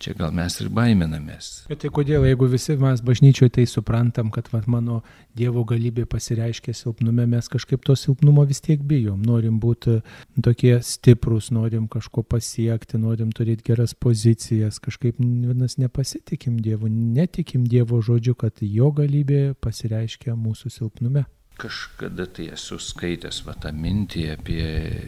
Čia 0.02 0.16
gal 0.18 0.32
mes 0.34 0.56
ir 0.58 0.70
baiminamės. 0.74 1.48
Bet 1.70 1.84
tai 1.84 1.92
kodėl, 1.94 2.24
jeigu 2.26 2.48
visi 2.50 2.74
mes 2.82 3.04
bažnyčioje 3.06 3.52
tai 3.60 3.66
suprantam, 3.70 4.32
kad 4.34 4.48
vat, 4.50 4.66
mano 4.66 5.04
Dievo 5.38 5.62
galybė 5.70 6.08
pasireiškia 6.10 6.74
silpnume, 6.74 7.28
mes 7.30 7.46
kažkaip 7.54 7.86
to 7.86 7.94
silpnumo 7.94 8.42
vis 8.50 8.64
tiek 8.66 8.82
bijom. 8.82 9.22
Norim 9.22 9.60
būti 9.62 10.00
tokie 10.42 10.74
stiprus, 10.82 11.52
norim 11.54 11.86
kažko 11.92 12.24
pasiekti, 12.26 12.98
norim 12.98 13.30
turėti 13.30 13.68
geras 13.70 13.94
pozicijas, 13.94 14.82
kažkaip 14.82 15.22
vienas 15.22 15.78
nepasitikim 15.78 16.58
Dievu, 16.66 16.90
netikim 16.90 17.70
Dievo 17.70 18.02
žodžiu, 18.02 18.34
kad 18.34 18.58
jo 18.66 18.90
galybė 18.98 19.52
pasireiškia 19.62 20.34
mūsų 20.34 20.74
silpnume. 20.80 21.28
Kažkada 21.60 22.26
tai 22.32 22.52
esu 22.56 22.80
skaitęs 22.82 23.44
va 23.46 23.58
tą 23.60 23.74
mintį 23.76 24.24
apie 24.38 24.64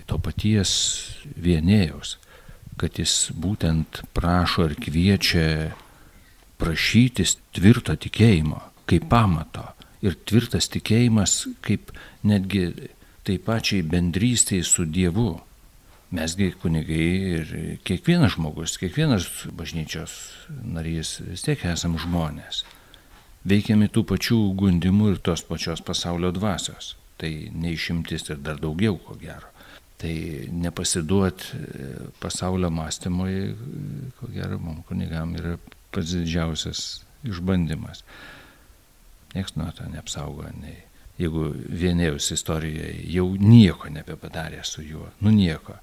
to 0.09 0.19
paties 0.21 0.73
vienėjos 1.39 2.17
kad 2.77 2.99
jis 2.99 3.31
būtent 3.37 4.01
prašo 4.15 4.67
ir 4.69 4.75
kviečia 4.79 5.45
prašytis 6.61 7.37
tvirto 7.55 7.95
tikėjimo 7.99 8.59
kaip 8.89 9.07
pamato. 9.11 9.65
Ir 10.03 10.17
tvirtas 10.27 10.67
tikėjimas 10.71 11.45
kaip 11.63 11.93
netgi 12.27 12.89
taip 13.23 13.45
pačiai 13.47 13.85
bendrystėje 13.87 14.65
su 14.67 14.85
Dievu. 14.85 15.37
Mesgi 16.13 16.51
kunigai 16.61 17.05
ir 17.39 17.53
kiekvienas 17.87 18.35
žmogus, 18.35 18.75
kiekvienas 18.77 19.25
bažnyčios 19.57 20.13
narys 20.49 21.15
vis 21.23 21.45
tiek 21.45 21.63
esam 21.71 21.95
žmonės. 21.97 22.61
Veikiami 23.49 23.89
tų 23.91 24.05
pačių 24.07 24.37
gundimų 24.59 25.13
ir 25.13 25.23
tos 25.23 25.43
pačios 25.47 25.83
pasaulio 25.83 26.31
dvasios. 26.35 26.93
Tai 27.19 27.31
neišimtis 27.63 28.29
ir 28.31 28.39
dar 28.43 28.61
daugiau, 28.61 28.95
ko 29.03 29.17
gero. 29.19 29.49
Tai 29.99 30.13
nepasiduot 30.63 31.43
e, 31.55 31.89
pasaulio 32.23 32.71
mąstymui, 32.73 33.35
ko 34.19 34.31
gero, 34.33 34.59
mums 34.59 34.87
kunigam 34.87 35.35
yra 35.39 35.57
pats 35.93 36.15
didžiausias 36.15 37.03
išbandymas. 37.27 38.03
Niekas 39.35 39.55
nuo 39.59 39.69
to 39.75 39.85
neapsaugo, 39.91 40.47
nei 40.61 40.81
jeigu 41.21 41.51
vienėjus 41.53 42.31
istorijoje 42.35 43.03
jau 43.13 43.27
nieko 43.37 43.91
nebepadarė 43.93 44.63
su 44.65 44.83
juo, 44.85 45.09
nu 45.21 45.33
nieko. 45.33 45.77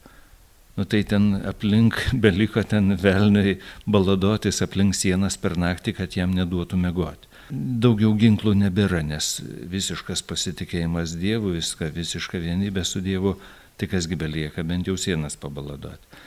Nu 0.76 0.86
tai 0.88 1.02
ten 1.04 1.34
aplink 1.46 1.98
beliko 2.24 2.62
ten 2.66 2.94
velniai 2.98 3.58
baladotis 3.86 4.62
aplink 4.64 4.96
sienas 4.96 5.36
per 5.40 5.56
naktį, 5.58 5.96
kad 5.98 6.16
jam 6.16 6.34
neduotų 6.34 6.78
mėgoti. 6.80 7.29
Daugiau 7.50 8.12
ginklų 8.14 8.54
nebėra, 8.54 9.00
nes 9.02 9.40
visiškas 9.70 10.22
pasitikėjimas 10.28 11.16
Dievu, 11.18 11.56
viską, 11.56 11.88
visiška 11.94 12.38
vienybė 12.38 12.84
su 12.86 13.02
Dievu, 13.02 13.34
tai 13.80 13.88
kasgi 13.90 14.18
belieka 14.18 14.62
bent 14.66 14.86
jau 14.86 14.94
sienas 15.00 15.38
pabaladoti. 15.40 16.20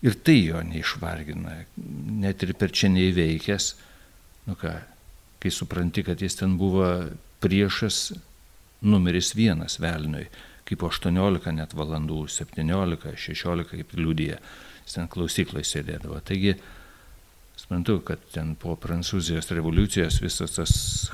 Ir 0.00 0.16
tai 0.24 0.38
jo 0.38 0.62
neišvargina, 0.64 1.58
net 2.22 2.44
ir 2.46 2.54
per 2.56 2.72
čia 2.72 2.88
neįveikęs, 2.94 3.66
nu 4.48 4.56
ką, 4.56 4.72
kai 5.42 5.52
supranti, 5.52 6.04
kad 6.06 6.22
jis 6.24 6.38
ten 6.40 6.56
buvo 6.60 6.88
priešas 7.44 8.00
numeris 8.80 9.34
vienas 9.36 9.76
velniui, 9.82 10.30
kaip 10.68 10.84
18 10.88 11.52
net 11.56 11.76
valandų, 11.76 12.22
17, 12.32 13.16
16, 13.20 13.68
kaip 13.74 13.96
liūdėja, 13.98 14.40
jis 14.86 14.96
ten 14.96 15.10
klausyklai 15.12 15.66
sėdėdavo. 15.66 16.22
Taigi, 16.24 16.56
suprantu, 17.70 18.00
kad 18.02 18.18
ten 18.34 18.56
po 18.58 18.74
Prancūzijos 18.74 19.52
revoliucijos 19.54 20.16
visas 20.20 20.56
tas 20.56 20.72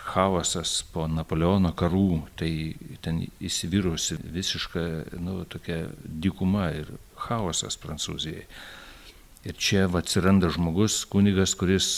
chaosas 0.08 0.86
po 0.88 1.04
Napoleono 1.04 1.74
karų, 1.76 2.22
tai 2.32 2.72
ten 3.04 3.26
įsivyrusi 3.44 4.16
visiška, 4.32 4.80
nu, 5.20 5.44
tokia 5.44 5.90
dykuma 6.00 6.70
ir 6.72 6.88
chaosas 7.26 7.76
Prancūzijai. 7.76 8.46
Ir 9.44 9.54
čia 9.60 9.84
va, 9.86 10.00
atsiranda 10.00 10.48
žmogus, 10.48 11.04
kunigas, 11.04 11.52
kuris 11.54 11.90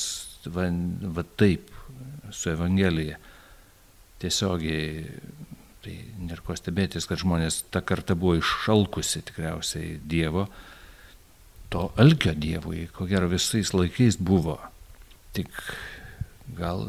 va, 0.44 0.66
va 1.14 1.23
taip 1.38 1.71
su 2.35 2.51
Evangelija 2.51 3.16
tiesiogiai 4.18 5.07
Tai 5.79 5.94
nėra 6.18 6.42
ko 6.42 6.57
stebėtis, 6.59 7.07
kad 7.07 7.21
žmonės 7.23 7.62
tą 7.71 7.81
kartą 7.87 8.16
buvo 8.18 8.35
iššalkusi 8.40 9.23
tikriausiai 9.29 10.01
Dievo, 10.03 10.49
to 11.72 11.88
alkio 12.00 12.35
Dievui, 12.35 12.87
ko 12.94 13.07
gero 13.09 13.28
visais 13.31 13.72
laikais 13.74 14.18
buvo. 14.20 14.59
Tik 15.37 15.50
gal, 16.59 16.87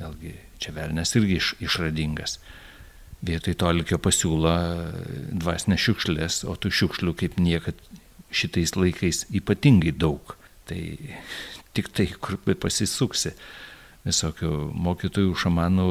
vėlgi, 0.00 0.34
čia 0.60 0.74
velnės 0.76 1.14
irgi 1.18 1.38
iš, 1.40 1.54
išradingas. 1.64 2.38
Vietoj 3.26 3.56
to 3.60 3.68
alkio 3.68 3.98
pasiūlo 4.00 4.52
dvasinę 5.42 5.76
šiukšlės, 5.80 6.42
o 6.48 6.56
tų 6.56 6.72
šiukšlių 6.72 7.16
kaip 7.20 7.40
niekad 7.40 7.80
šitais 8.32 8.76
laikais 8.78 9.26
ypatingai 9.28 9.92
daug. 9.92 10.36
Tai 10.68 10.80
tik 11.76 11.90
tai, 11.92 12.06
kur 12.20 12.38
pasisuksi 12.40 13.34
visokių 14.06 14.70
mokytojų, 14.80 15.34
šamanų, 15.36 15.88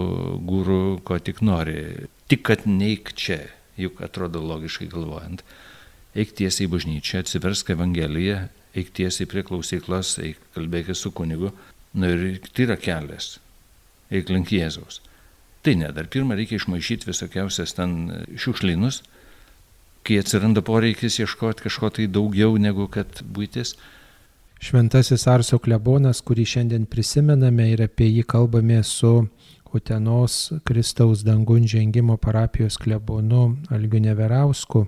gūrų, 0.49 0.81
ko 1.05 1.19
tik 1.21 1.43
nori. 1.45 2.07
Tik 2.31 2.45
kad 2.49 2.65
neik 2.65 3.13
čia, 3.17 3.43
juk 3.77 4.01
atrodo 4.05 4.41
logiškai 4.41 4.89
galvojant. 4.89 5.43
Eik 6.17 6.33
tiesiai 6.37 6.67
į 6.67 6.71
bažnyčią, 6.73 7.21
atsiversk 7.23 7.69
Evangeliją, 7.75 8.47
eik 8.77 8.89
tiesiai 8.97 9.29
prie 9.29 9.43
klausyklos, 9.45 10.15
eik 10.23 10.41
kalbėk 10.55 10.89
su 10.97 11.11
kunigu. 11.13 11.53
Na 11.93 12.09
ir 12.13 12.41
tai 12.53 12.65
yra 12.67 12.77
kelias. 12.77 13.37
Eik 14.09 14.29
link 14.29 14.51
Jėzaus. 14.53 15.01
Tai 15.65 15.75
ne, 15.75 15.89
dar 15.93 16.07
pirmą 16.09 16.37
reikia 16.37 16.57
išmaišyti 16.57 17.09
visokiausias 17.09 17.75
ten 17.77 17.95
šiukšlinus, 18.39 19.01
kai 20.07 20.19
atsiranda 20.21 20.63
poreikis 20.65 21.19
ieškoti 21.19 21.65
kažko 21.65 21.89
tai 21.97 22.07
daugiau 22.07 22.55
negu 22.61 22.87
kad 22.89 23.21
būtis 23.25 23.75
Šventasis 24.59 25.23
Arso 25.31 25.55
klebonas, 25.63 26.19
kurį 26.19 26.43
šiandien 26.51 26.83
prisimename 26.91 27.69
ir 27.71 27.83
apie 27.85 28.09
jį 28.09 28.25
kalbame 28.27 28.81
su 28.83 29.13
Utenos 29.71 30.49
Kristaus 30.67 31.21
dangun 31.23 31.63
žengimo 31.63 32.17
parapijos 32.19 32.75
klebonu 32.81 33.55
Algiu 33.71 34.01
Neverausku, 34.03 34.81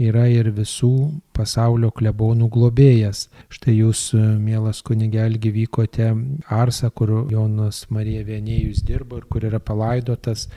yra 0.00 0.26
ir 0.30 0.50
visų 0.54 1.20
pasaulio 1.34 1.90
klebonų 1.94 2.48
globėjas. 2.52 3.28
Štai 3.52 3.76
jūs, 3.76 4.02
mielas 4.42 4.82
kunigelgi, 4.86 5.52
vykote 5.54 6.10
Arsą, 6.50 6.90
kur 6.90 7.12
Jonas 7.30 7.84
Marija 7.94 8.24
Vienėjus 8.26 8.82
dirbo 8.86 9.20
ir 9.20 9.26
kur 9.30 9.46
yra 9.46 9.60
palaidotas 9.62 10.48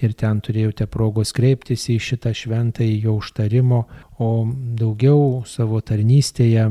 ir 0.00 0.16
ten 0.16 0.40
turėjote 0.40 0.88
progos 0.88 1.32
kreiptis 1.36 1.88
į 1.92 1.98
šitą 2.08 2.32
šventą, 2.36 2.84
į 2.84 3.06
jo 3.06 3.16
užtarimo, 3.20 3.84
o 4.18 4.30
daugiau 4.80 5.42
savo 5.48 5.80
tarnystėje 5.84 6.68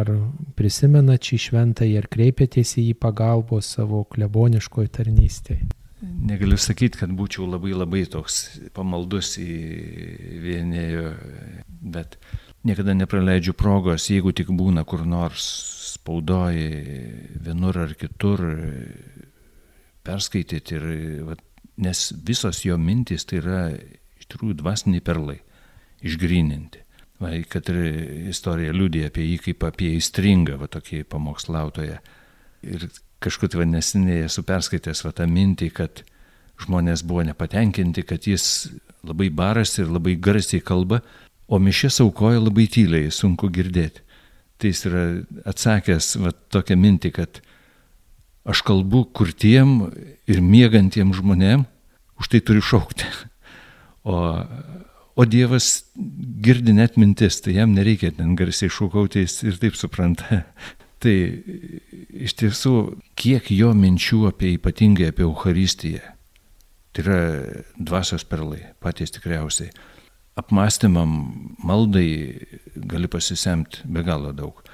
ar 0.00 0.12
prisimenat 0.58 1.30
šį 1.30 1.40
šventą 1.48 1.88
ir 1.90 2.10
kreipėtės 2.10 2.76
į 2.78 2.90
jį 2.90 2.98
pagalbos 3.02 3.74
savo 3.78 4.04
kleboniškoje 4.14 4.94
tarnystėje 4.94 5.83
negaliu 6.04 6.58
sakyti, 6.60 7.00
kad 7.00 7.12
būčiau 7.16 7.46
labai 7.48 7.74
labai 7.74 8.04
toks 8.10 8.58
pamaldus 8.76 9.34
į 9.42 9.54
vienėjo, 10.44 11.12
bet 11.94 12.18
niekada 12.64 12.94
nepraleidžiu 12.96 13.56
progos, 13.56 14.08
jeigu 14.10 14.32
tik 14.36 14.52
būna 14.54 14.84
kur 14.88 15.04
nors 15.08 15.46
spaudoji 15.94 16.70
vienur 17.44 17.78
ar 17.84 17.94
kitur 17.98 18.42
perskaityti 20.04 20.78
ir, 20.78 20.86
va, 21.28 21.36
nes 21.84 22.06
visos 22.26 22.62
jo 22.64 22.76
mintys 22.80 23.26
tai 23.28 23.40
yra 23.40 23.60
iš 23.74 24.28
tikrųjų 24.32 24.58
dvasiniai 24.60 25.04
perlai, 25.04 25.38
išgrininti. 26.04 26.82
Va, 27.22 27.30
kad 27.48 27.68
ir 27.70 27.78
istorija 28.32 28.74
liūdė 28.74 29.06
apie 29.08 29.24
jį 29.28 29.38
kaip 29.48 29.64
apie 29.68 29.92
įstringą, 29.98 30.58
va 30.60 30.68
tokį 30.70 31.04
pamokslautoją. 31.12 32.00
Ir 32.64 32.86
kažkur 33.24 33.50
tai 33.52 33.66
nesiniai 33.68 34.26
esu 34.28 34.44
perskaitęs 34.46 35.04
va 35.06 35.12
tą 35.16 35.26
mintį, 35.30 35.70
kad 35.74 36.04
žmonės 36.62 37.02
buvo 37.06 37.24
nepatenkinti, 37.26 38.04
kad 38.06 38.28
jis 38.28 38.70
labai 39.04 39.30
baras 39.30 39.74
ir 39.78 39.90
labai 39.90 40.16
garsiai 40.20 40.62
kalba, 40.64 41.00
o 41.48 41.58
mišės 41.60 42.00
aukoja 42.04 42.40
labai 42.40 42.66
tyliai, 42.70 43.10
sunku 43.12 43.50
girdėti. 43.52 44.04
Tai 44.60 44.70
jis 44.70 44.84
yra 44.88 45.04
atsakęs 45.50 46.14
va 46.22 46.32
tokią 46.54 46.76
mintį, 46.80 47.10
kad 47.16 47.40
aš 48.48 48.62
kalbu 48.64 49.04
kurtiem 49.16 49.90
ir 50.30 50.40
miegantiem 50.44 51.12
žmonėm, 51.16 51.66
už 52.20 52.30
tai 52.32 52.44
turiu 52.44 52.64
šaukti. 52.64 53.08
O, 54.04 54.18
o 55.16 55.24
Dievas 55.24 55.86
girdi 56.44 56.74
net 56.76 56.98
mintis, 57.00 57.38
tai 57.40 57.54
jam 57.56 57.70
nereikia 57.72 58.10
ten 58.12 58.34
garsiai 58.36 58.68
šūkauti, 58.68 59.22
jis 59.24 59.38
ir 59.48 59.56
taip 59.62 59.78
supranta. 59.80 60.42
Tai 61.04 61.16
iš 62.24 62.32
tiesų, 62.40 62.74
kiek 63.20 63.50
jo 63.52 63.74
minčių 63.76 64.22
apie 64.30 64.54
ypatingai 64.56 65.10
apie 65.12 65.26
Euharistiją. 65.26 66.00
Tai 66.96 67.02
yra 67.04 67.18
dvasios 67.76 68.24
perlai, 68.24 68.62
patys 68.80 69.12
tikriausiai. 69.12 69.68
Apmąstymam, 70.40 71.12
maldai 71.60 72.08
gali 72.88 73.10
pasisemti 73.12 73.84
be 73.84 74.00
galo 74.06 74.32
daug. 74.32 74.64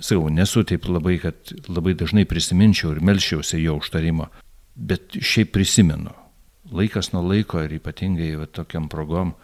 Sakau, 0.00 0.30
nesu 0.32 0.64
taip 0.64 0.88
labai, 0.88 1.18
kad 1.20 1.52
labai 1.68 1.92
dažnai 1.98 2.24
prisiminčiau 2.30 2.94
ir 2.94 3.04
melščiausi 3.04 3.60
jo 3.60 3.76
užtarimo, 3.82 4.30
bet 4.74 5.20
šiaip 5.20 5.52
prisimenu. 5.52 6.16
Laikas 6.72 7.12
nuo 7.12 7.20
laiko 7.28 7.60
ir 7.60 7.76
ypatingai 7.76 8.32
va, 8.40 8.48
tokiam 8.48 8.88
progom, 8.88 9.36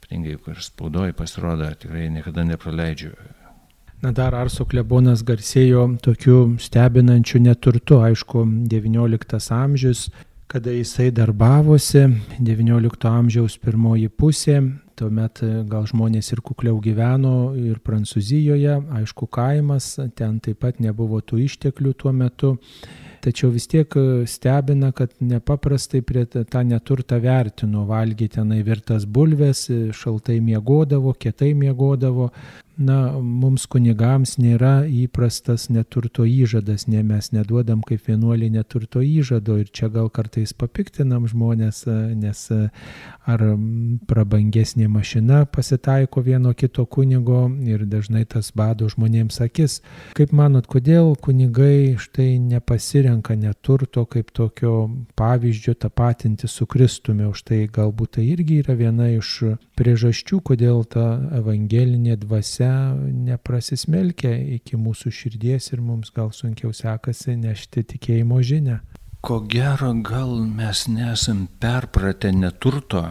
ypatingai, 0.00 0.34
kur 0.42 0.58
spaudoji 0.66 1.14
pasirodo, 1.14 1.70
tikrai 1.78 2.08
niekada 2.10 2.42
nepraleidžiu 2.48 3.14
Na 3.98 4.12
dar 4.14 4.30
Arso 4.38 4.62
klebonas 4.62 5.24
garsėjo 5.26 5.80
tokiu 5.98 6.52
stebinančiu 6.62 7.40
neturtu, 7.42 7.96
aišku, 8.06 8.44
XIX 8.70 9.48
amžius, 9.56 10.04
kada 10.46 10.70
jisai 10.70 11.08
darbavosi, 11.10 12.04
XIX 12.38 13.08
amžiaus 13.10 13.56
pirmoji 13.58 14.06
pusė, 14.14 14.60
tuomet 14.98 15.42
gal 15.66 15.88
žmonės 15.90 16.30
ir 16.30 16.44
kukliau 16.46 16.78
gyveno 16.84 17.56
ir 17.58 17.80
Prancūzijoje, 17.82 18.76
aišku, 19.00 19.26
kaimas, 19.34 19.96
ten 20.14 20.38
taip 20.46 20.62
pat 20.62 20.78
nebuvo 20.78 21.18
tų 21.18 21.40
išteklių 21.48 21.96
tuo 21.98 22.14
metu. 22.14 22.54
Tačiau 23.26 23.50
vis 23.50 23.66
tiek 23.66 23.98
stebina, 24.30 24.92
kad 24.94 25.10
nepaprastai 25.18 26.04
prie 26.06 26.22
tą 26.30 26.62
neturtą 26.62 27.18
vertino, 27.18 27.82
valgė 27.90 28.30
tenai 28.38 28.62
virtas 28.62 29.10
bulves, 29.10 29.66
šaltai 29.90 30.38
miegodavo, 30.38 31.16
kietai 31.18 31.50
miegodavo, 31.58 32.30
na, 32.78 32.98
mums 33.18 33.66
kunigams 33.70 34.36
nėra 34.38 34.86
įprastas 34.86 35.66
neturto 35.72 36.24
įžadas, 36.28 36.86
ne 36.86 37.02
mes 37.02 37.32
neduodam 37.34 37.82
kaip 37.86 38.06
vienuoliai 38.06 38.52
neturto 38.54 39.02
įžado 39.02 39.58
ir 39.58 39.72
čia 39.74 39.90
gal 39.92 40.08
kartais 40.14 40.54
papiktinam 40.54 41.26
žmonės, 41.28 41.82
nes 42.14 42.44
ar 43.28 43.44
prabangesnė 44.08 44.88
mašina 44.92 45.42
pasitaiko 45.50 46.22
vieno 46.24 46.54
kito 46.54 46.86
kunigo 46.86 47.48
ir 47.66 47.84
dažnai 47.90 48.24
tas 48.30 48.52
bado 48.54 48.88
žmonėms 48.88 49.40
akis. 49.44 49.80
Kaip 50.16 50.32
manot, 50.32 50.70
kodėl 50.70 51.16
kunigai 51.20 51.98
štai 51.98 52.38
nepasirenka 52.38 53.34
neturto 53.36 54.06
kaip 54.06 54.30
tokio 54.30 54.88
pavyzdžio 55.18 55.74
tapatinti 55.82 56.48
su 56.48 56.66
Kristumi, 56.70 57.26
už 57.26 57.42
tai 57.42 57.64
galbūt 57.66 58.16
tai 58.18 58.28
irgi 58.30 58.62
yra 58.62 58.78
viena 58.78 59.10
iš 59.16 59.58
priežasčių, 59.78 60.40
kodėl 60.46 60.84
ta 60.88 61.10
evangelinė 61.42 62.16
dvasia 62.22 62.67
neprasismelkia 63.28 64.32
iki 64.58 64.78
mūsų 64.80 65.12
širdies 65.14 65.72
ir 65.72 65.82
mums 65.84 66.12
gal 66.14 66.32
sunkiau 66.34 66.72
sekasi 66.74 67.36
nešti 67.38 67.84
tikėjimo 67.94 68.40
žinę. 68.42 68.80
Ko 69.24 69.40
gero, 69.50 69.90
gal 70.06 70.36
mes 70.46 70.86
nesam 70.88 71.46
perpratę 71.60 72.30
neturto 72.32 73.02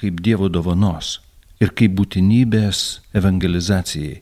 kaip 0.00 0.20
Dievo 0.24 0.48
dovanos 0.52 1.18
ir 1.60 1.72
kaip 1.76 1.92
būtinybės 1.98 3.00
evangelizacijai. 3.16 4.20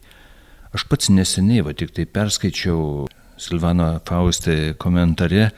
Aš 0.74 0.84
pats 0.90 1.10
neseniai, 1.10 1.62
va 1.66 1.74
tik 1.74 1.94
tai 1.96 2.04
perskaičiau 2.06 3.06
Silvano 3.38 3.92
Faustė 4.08 4.74
komentare, 4.82 5.52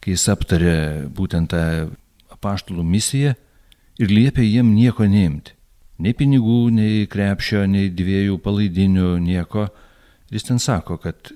kai 0.00 0.14
jis 0.14 0.28
aptarė 0.32 0.76
būtent 1.12 1.50
tą 1.50 1.90
apaštalų 2.32 2.84
misiją 2.86 3.34
ir 3.98 4.12
liepė 4.12 4.46
jiem 4.46 4.70
nieko 4.76 5.08
neimti. 5.10 5.55
Nei 6.02 6.12
pinigų, 6.12 6.66
nei 6.76 7.06
krepšio, 7.08 7.64
nei 7.70 7.88
dviejų 7.88 8.36
palaidinių, 8.44 9.16
nieko. 9.24 9.68
Jis 10.32 10.44
ten 10.48 10.60
sako, 10.60 10.98
kad 11.00 11.30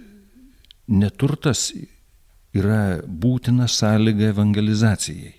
neturtas 0.90 1.70
yra 2.56 3.00
būtina 3.06 3.68
sąlyga 3.70 4.34
evangelizacijai. 4.34 5.36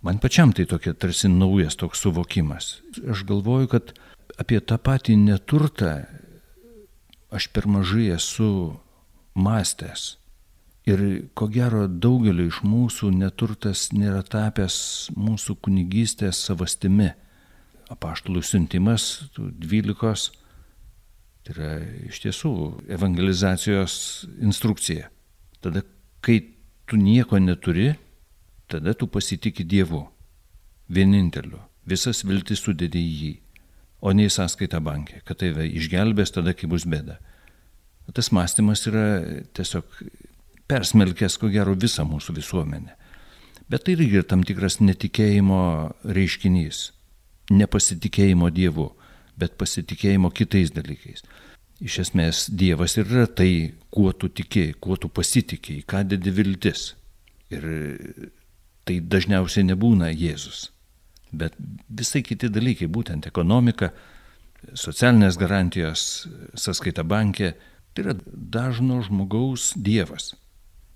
Man 0.00 0.20
pačiam 0.22 0.54
tai 0.56 0.64
tokia 0.64 0.94
tarsi 0.96 1.28
naujas 1.28 1.76
toks 1.76 2.00
suvokimas. 2.00 2.78
Aš 3.04 3.26
galvoju, 3.28 3.68
kad 3.68 3.92
apie 4.40 4.60
tą 4.64 4.78
patį 4.80 5.18
neturtą 5.20 5.98
aš 7.30 7.50
per 7.52 7.68
mažai 7.68 8.08
esu 8.14 8.78
mąstęs. 9.36 10.16
Ir 10.88 11.28
ko 11.36 11.50
gero 11.52 11.84
daugeliu 11.86 12.48
iš 12.48 12.62
mūsų 12.64 13.10
neturtas 13.12 13.90
nėra 13.92 14.22
tapęs 14.24 15.10
mūsų 15.12 15.58
kunigystės 15.60 16.40
savastimi 16.48 17.12
apaštalų 17.90 18.42
siuntimas, 18.46 19.06
dvylikos, 19.36 20.30
tai 21.44 21.54
yra 21.56 21.70
iš 22.10 22.20
tiesų 22.24 22.52
evangelizacijos 22.92 23.94
instrukcija. 24.38 25.10
Tada, 25.64 25.82
kai 26.24 26.40
tu 26.88 26.98
nieko 27.00 27.40
neturi, 27.42 27.92
tada 28.70 28.94
tu 28.94 29.08
pasitikė 29.10 29.66
Dievu, 29.66 30.04
vieninteliu, 30.90 31.60
visas 31.88 32.22
viltis 32.26 32.62
sudėdė 32.62 33.00
į 33.00 33.16
jį, 33.22 33.32
o 34.00 34.14
ne 34.16 34.28
į 34.28 34.34
sąskaitą 34.34 34.80
bankė, 34.84 35.20
kad 35.26 35.40
tave 35.42 35.66
išgelbės 35.68 36.32
tada, 36.34 36.54
kai 36.56 36.70
bus 36.70 36.86
bėda. 36.88 37.18
Tas 38.10 38.32
mąstymas 38.34 38.82
yra 38.90 39.04
tiesiog 39.54 39.86
persmelkęs, 40.70 41.36
ko 41.38 41.50
gero, 41.52 41.76
visą 41.78 42.02
mūsų 42.08 42.34
visuomenę. 42.38 42.96
Bet 43.70 43.84
tai 43.86 43.94
irgi 43.94 44.24
tam 44.26 44.42
tikras 44.46 44.80
netikėjimo 44.82 45.60
reiškinys 46.02 46.88
nepasitikėjimo 47.50 48.50
Dievu, 48.54 48.90
bet 49.40 49.56
pasitikėjimo 49.60 50.30
kitais 50.34 50.72
dalykais. 50.74 51.24
Iš 51.80 51.98
esmės 52.04 52.44
Dievas 52.52 52.98
yra 53.00 53.26
tai, 53.26 53.72
kuo 53.90 54.12
tu 54.12 54.28
tiki, 54.28 54.70
kuo 54.80 54.98
tu 55.00 55.08
pasitikėjai, 55.08 55.86
ką 55.88 56.04
dedi 56.12 56.32
viltis. 56.34 56.94
Ir 57.50 57.64
tai 58.84 59.00
dažniausiai 59.00 59.66
nebūna 59.70 60.10
Jėzus. 60.12 60.68
Bet 61.32 61.54
visai 61.88 62.22
kiti 62.26 62.50
dalykai, 62.52 62.90
būtent 62.90 63.26
ekonomika, 63.30 63.92
socialinės 64.74 65.38
garantijos, 65.40 66.06
sąskaita 66.58 67.04
bankė, 67.06 67.54
tai 67.94 68.04
yra 68.04 68.16
dažno 68.26 69.00
žmogaus 69.06 69.72
Dievas, 69.76 70.34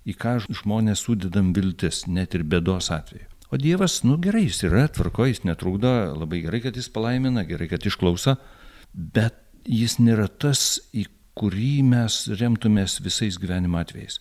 į 0.05 0.15
ką 0.19 0.37
žmonės 0.45 1.05
sudedam 1.07 1.53
viltis, 1.55 2.05
net 2.07 2.35
ir 2.37 2.45
bėdos 2.45 2.91
atveju. 2.93 3.34
O 3.53 3.59
Dievas, 3.61 3.99
nu 4.03 4.17
gerai, 4.21 4.47
jis 4.47 4.63
yra, 4.65 4.87
tvarko, 4.89 5.27
jis 5.29 5.43
netrukdo, 5.45 5.91
labai 6.17 6.41
gerai, 6.45 6.63
kad 6.63 6.77
jis 6.77 6.89
palaimina, 6.93 7.45
gerai, 7.45 7.67
kad 7.69 7.85
išklauso, 7.85 8.37
bet 8.93 9.37
jis 9.69 9.99
nėra 10.01 10.27
tas, 10.29 10.79
į 10.97 11.05
kurį 11.37 11.83
mes 11.85 12.23
remtumės 12.39 12.97
visais 13.05 13.37
gyvenimo 13.41 13.77
atvejais. 13.81 14.17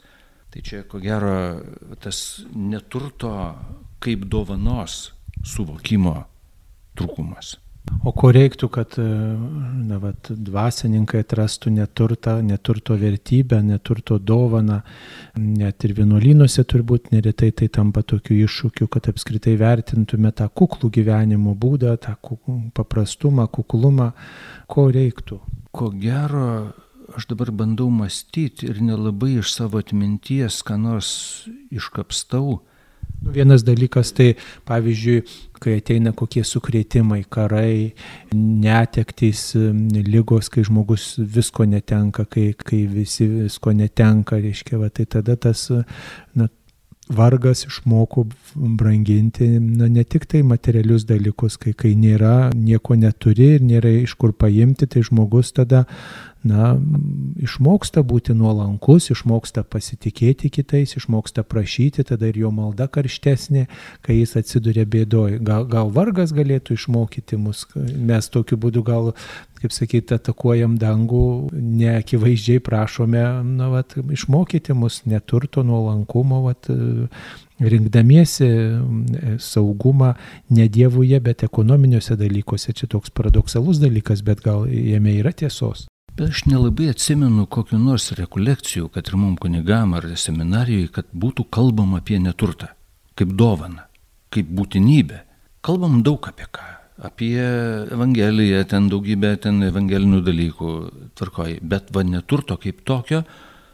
Tai 0.53 0.63
čia, 0.63 0.85
ko 0.87 1.01
gero, 1.03 1.35
tas 2.03 2.45
neturto 2.55 3.33
kaip 4.05 4.27
dovanos 4.31 5.15
suvokimo 5.43 6.19
trūkumas. 6.99 7.57
O 8.05 8.13
ko 8.17 8.31
reiktų, 8.33 8.69
kad 8.73 8.95
e, 9.01 9.05
na, 9.05 9.99
vat, 10.01 10.31
dvasininkai 10.33 11.21
atrastų 11.21 11.73
neturtą, 11.73 12.39
neturto 12.45 12.97
vertybę, 13.01 13.59
neturto 13.65 14.17
dovaną, 14.19 14.79
net 15.37 15.85
ir 15.85 15.93
vienuolynuose 15.99 16.65
turbūt 16.69 17.11
neretai 17.13 17.51
tai 17.53 17.69
tampa 17.73 18.01
tokiu 18.01 18.39
iššūkiu, 18.47 18.89
kad 18.93 19.11
apskritai 19.13 19.57
vertintume 19.61 20.33
tą 20.37 20.49
kuklų 20.49 20.91
gyvenimo 20.97 21.53
būdą, 21.61 21.97
tą 22.01 22.17
paprastumą, 22.77 23.49
kuklumą, 23.53 24.11
ko 24.69 24.89
reiktų. 24.93 25.41
Ko 25.75 25.91
gero, 25.93 26.73
aš 27.17 27.29
dabar 27.33 27.53
bandau 27.53 27.91
mąstyti 27.93 28.69
ir 28.71 28.81
nelabai 28.85 29.39
iš 29.43 29.53
savo 29.59 29.85
atminties, 29.85 30.63
ką 30.65 30.81
nors 30.81 31.11
iškapstau 31.73 32.63
vienas 33.23 33.65
dalykas 33.65 34.13
tai, 34.17 34.35
pavyzdžiui, 34.69 35.23
kai 35.65 35.79
ateina 35.81 36.13
kokie 36.17 36.43
sukrėtimai, 36.45 37.23
karai, 37.33 37.95
netektys, 38.35 39.53
lygos, 39.55 40.51
kai 40.53 40.67
žmogus 40.67 41.15
visko 41.19 41.65
netenka, 41.69 42.27
kai, 42.29 42.51
kai 42.59 42.85
visi 42.91 43.29
visko 43.31 43.73
netenka, 43.77 44.41
reiškia, 44.43 44.81
va, 44.83 44.91
tai 44.93 45.09
tada 45.09 45.39
tas 45.41 45.71
na, 46.35 46.51
vargas 47.09 47.67
išmoko 47.67 48.27
branginti 48.55 49.49
na, 49.61 49.89
ne 49.89 50.05
tik 50.05 50.27
tai 50.27 50.43
materialius 50.43 51.05
dalykus, 51.09 51.59
kai, 51.61 51.75
kai 51.77 51.93
nėra, 51.99 52.53
nieko 52.57 52.97
neturi 52.97 53.55
ir 53.59 53.65
nėra 53.65 53.93
iš 54.03 54.17
kur 54.21 54.33
paimti, 54.33 54.89
tai 54.89 55.05
žmogus 55.05 55.53
tada 55.53 55.85
na, 56.45 56.75
išmoksta 57.41 58.03
būti 58.05 58.35
nuolankus, 58.37 59.09
išmoksta 59.15 59.65
pasitikėti 59.65 60.51
kitais, 60.53 60.93
išmoksta 60.99 61.45
prašyti, 61.49 62.05
tada 62.11 62.29
ir 62.29 62.39
jo 62.43 62.51
malda 62.55 62.87
karštesnė, 62.93 63.65
kai 64.05 64.19
jis 64.21 64.37
atsiduria 64.41 64.85
bėdoje. 64.85 65.41
Gal, 65.45 65.65
gal 65.71 65.93
vargas 65.95 66.35
galėtų 66.37 66.77
išmokyti 66.77 67.41
mus, 67.41 67.65
mes 67.75 68.29
tokiu 68.29 68.59
būdu 68.61 68.85
gal, 68.85 69.11
kaip 69.63 69.73
sakyti, 69.73 70.19
atakuojam 70.19 70.77
dangų, 70.81 71.25
neakivaizdžiai 71.57 72.61
prašome, 72.65 73.25
na, 73.57 73.71
vat, 73.73 73.97
išmokyti 73.97 74.77
mus 74.77 75.01
neturto 75.09 75.65
nuolankumo, 75.65 76.45
vat, 76.45 76.69
rinkdamiesi 77.65 78.51
saugumą 79.39 80.15
ne 80.51 80.69
Dievuje, 80.69 81.21
bet 81.23 81.47
ekonominiuose 81.47 82.19
dalykuose. 82.19 82.75
Čia 82.75 82.91
toks 82.91 83.15
paradoksalus 83.15 83.79
dalykas, 83.83 84.25
bet 84.27 84.43
gal 84.45 84.67
jame 84.69 85.15
yra 85.21 85.33
tiesos. 85.33 85.87
Bet 86.15 86.31
aš 86.31 86.45
nelabai 86.47 86.93
atsimenu 86.93 87.43
kokiu 87.51 87.79
nors 87.83 88.13
rekolekcijų, 88.15 88.87
kad 88.95 89.09
ir 89.11 89.17
mum 89.19 89.33
kunigam 89.35 89.97
ar 89.99 90.05
seminarijai, 90.15 90.87
kad 90.95 91.09
būtų 91.11 91.49
kalbama 91.51 91.99
apie 91.99 92.21
neturtą, 92.23 92.69
kaip 93.19 93.33
dovaną, 93.35 93.89
kaip 94.31 94.53
būtinybę. 94.55 95.19
Kalbam 95.67 96.05
daug 96.07 96.29
apie 96.31 96.47
ką. 96.47 96.69
Apie 97.09 97.35
Evangeliją, 97.97 98.63
ten 98.71 98.87
daugybę 98.93 99.33
ten 99.43 99.59
evangelinių 99.67 100.21
dalykų 100.23 100.71
tvarkoji, 101.19 101.59
bet 101.67 101.91
va 101.91 102.07
neturto 102.07 102.61
kaip 102.63 102.85
tokio, 102.87 103.25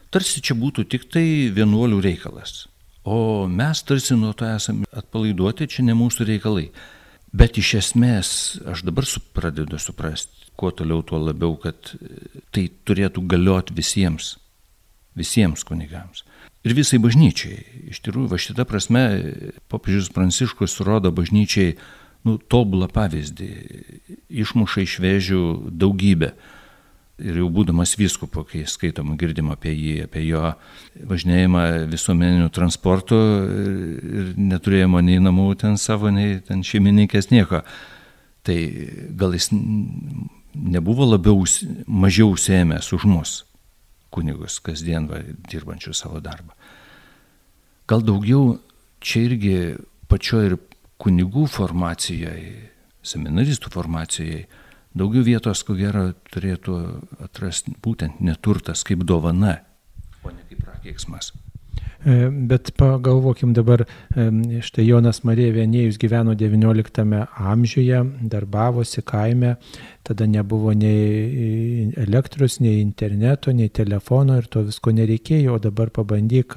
tarsi 0.08 0.40
čia 0.40 0.56
būtų 0.56 0.86
tik 0.88 1.10
tai 1.12 1.26
vienuolių 1.52 2.00
reikalas. 2.08 2.64
O 3.04 3.44
mes 3.52 3.84
tarsi 3.84 4.16
nuo 4.16 4.32
to 4.32 4.48
esame 4.48 4.88
atpalaiduoti, 4.96 5.68
čia 5.68 5.84
ne 5.84 5.92
mūsų 5.98 6.24
reikalai. 6.32 6.70
Bet 7.36 7.60
iš 7.60 7.74
esmės 7.84 8.30
aš 8.64 8.86
dabar 8.88 9.04
pradedu 9.36 9.76
suprasti, 9.76 10.39
kuo 10.60 10.72
toliau, 10.76 11.04
tuo 11.06 11.20
labiau, 11.22 11.56
kad 11.60 11.94
e, 11.96 12.42
tai 12.54 12.66
turėtų 12.88 13.24
galioti 13.30 13.76
visiems, 13.76 14.34
visiems 15.18 15.64
kunigams. 15.66 16.26
Ir 16.60 16.76
visai 16.76 17.00
bažnyčiai. 17.00 17.62
Iš 17.88 18.02
tikrųjų, 18.04 18.28
va 18.28 18.38
šitą 18.40 18.66
prasme, 18.68 19.02
popiežius 19.72 20.10
Pranciškus 20.12 20.76
rodo 20.84 21.08
bažnyčiai 21.16 21.78
nu, 22.28 22.36
tobulą 22.52 22.90
pavyzdį, 22.92 23.50
išmuša 24.42 24.84
iš 24.84 24.96
vėžių 25.00 25.44
daugybę. 25.80 26.34
Ir 27.20 27.36
jau 27.36 27.50
būdamas 27.52 27.94
vyskupu, 28.00 28.46
kai 28.48 28.62
skaitom, 28.68 29.12
girdim 29.20 29.50
apie 29.52 29.72
jį, 29.74 29.94
apie 30.06 30.22
jo 30.24 30.54
važinėjimą 31.08 31.64
visuomeniniu 31.92 32.48
transportu 32.52 33.18
ir 34.16 34.30
neturėjimo 34.40 35.02
nei 35.04 35.20
namų 35.20 35.50
ten 35.60 35.76
savo, 35.80 36.12
nei 36.12 36.38
ten 36.44 36.64
šeimininkės 36.64 37.28
nieko. 37.32 37.60
Tai 38.44 38.56
gal 39.20 39.36
jis 39.36 39.50
nebuvo 40.60 41.06
labiau, 41.08 41.44
mažiau 41.86 42.34
užsėmęs 42.34 42.92
už 42.96 43.06
mus, 43.08 43.34
kunigus, 44.14 44.58
kasdien 44.64 45.08
va, 45.10 45.22
dirbančių 45.50 45.94
savo 45.96 46.20
darbą. 46.24 46.54
Gal 47.90 48.04
daugiau 48.06 48.58
čia 49.02 49.24
irgi 49.26 49.54
pačioje 50.10 50.52
ir 50.52 50.56
kunigų 51.00 51.46
formacijoje, 51.50 52.70
seminaristų 53.02 53.72
formacijoje, 53.72 54.44
daugiau 54.94 55.24
vietos, 55.26 55.64
ko 55.66 55.76
gero, 55.78 56.10
turėtų 56.32 56.76
atrasti 57.24 57.74
būtent 57.82 58.20
neturtas 58.24 58.84
kaip 58.86 59.06
dovana, 59.08 59.60
o 60.22 60.34
ne 60.34 60.44
kaip 60.48 60.60
prakeiksmas. 60.66 61.32
E, 62.06 62.30
bet 62.30 62.70
pagalvokim 62.80 63.52
dabar, 63.52 63.84
e, 64.16 64.26
štai 64.64 64.86
Jonas 64.86 65.20
Marija 65.28 65.52
Vienėjus 65.52 65.98
gyveno 66.00 66.32
XIX 66.32 67.26
amžiuje, 67.36 68.00
darbavosi 68.32 69.04
kaime, 69.04 69.56
tada 70.06 70.24
nebuvo 70.24 70.72
nei 70.72 71.90
elektros, 72.00 72.56
nei 72.64 72.80
interneto, 72.80 73.52
nei 73.52 73.68
telefono 73.68 74.38
ir 74.40 74.48
to 74.48 74.64
visko 74.70 74.94
nereikėjo, 74.96 75.58
o 75.58 75.60
dabar 75.60 75.92
pabandyk 75.92 76.56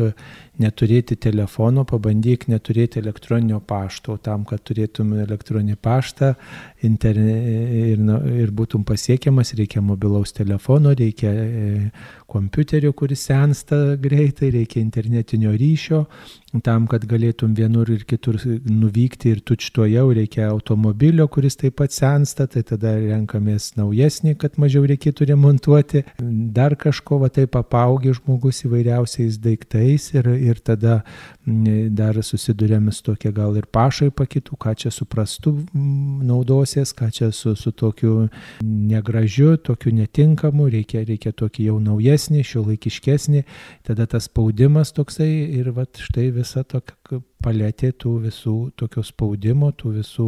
neturėti 0.62 1.16
telefono, 1.18 1.82
pabandyk 1.90 2.46
neturėti 2.52 3.00
elektroninio 3.02 3.60
pašto, 3.66 4.18
tam, 4.22 4.44
kad 4.46 4.62
turėtum 4.68 5.16
elektroninį 5.24 5.78
paštą 5.82 6.34
interne, 6.86 7.38
ir, 7.94 8.04
ir 8.44 8.54
būtum 8.54 8.86
pasiekiamas, 8.86 9.56
reikia 9.58 9.82
mobilaus 9.82 10.36
telefono, 10.38 10.94
reikia 10.98 11.32
e, 11.34 11.74
kompiuterio, 12.30 12.94
kuris 12.94 13.26
sensta 13.30 13.98
greitai, 14.02 14.52
reikia 14.54 14.82
internetinio 14.84 15.56
ryšio, 15.58 16.06
tam, 16.62 16.86
kad 16.90 17.06
galėtum 17.10 17.56
vienur 17.58 17.90
ir 17.90 18.04
kitur 18.06 18.38
nuvykti 18.70 19.32
ir 19.34 19.42
tučtojau, 19.42 20.06
reikia 20.14 20.46
automobilio, 20.52 21.26
kuris 21.32 21.58
taip 21.58 21.80
pat 21.80 21.96
sensta, 21.96 22.46
tai 22.46 22.62
tada 22.68 22.94
renkamės 23.00 23.72
naujesnį, 23.80 24.36
kad 24.38 24.60
mažiau 24.62 24.86
reikėtų 24.90 25.32
remontuoti. 25.32 26.04
Dar 26.54 26.76
kažko 26.78 27.24
va 27.24 27.32
taip 27.34 27.58
apaugi 27.58 28.14
žmogus 28.20 28.62
įvairiausiais 28.68 29.40
daiktais 29.42 30.12
ir, 30.14 30.30
ir 30.38 30.62
tada 30.62 31.02
dar 31.44 32.20
susidurėme 32.24 32.94
su 32.94 33.02
tokia 33.10 33.34
gal 33.36 33.58
ir 33.58 33.66
pašaipa 33.66 34.28
kitų, 34.30 34.60
ką 34.62 34.76
čia 34.84 34.94
suprastų 34.94 35.56
naudosies, 35.74 36.94
ką 36.94 37.10
čia 37.12 37.32
su, 37.36 37.56
su 37.58 37.74
tokiu 37.74 38.30
negražiu, 38.62 39.58
tokiu 39.58 39.96
netinkamu, 39.98 40.70
reikia, 40.72 41.02
reikia 41.08 41.34
tokį 41.34 41.68
jau 41.72 41.80
naujesnį, 41.84 42.46
šio 42.46 42.64
laikiškesnį, 42.70 43.44
tada 43.90 44.08
tas 44.08 44.30
spaudimas 44.30 44.94
toksai 44.96 45.32
ir 45.58 45.74
va 45.76 45.88
štai 45.90 46.30
vis 46.32 46.43
visa 46.44 46.64
tokia 46.68 47.22
paletė 47.44 47.92
tų 48.00 48.12
visų 48.28 48.56
tokio 48.80 49.04
spaudimo, 49.04 49.72
tų 49.76 49.94
visų 49.98 50.28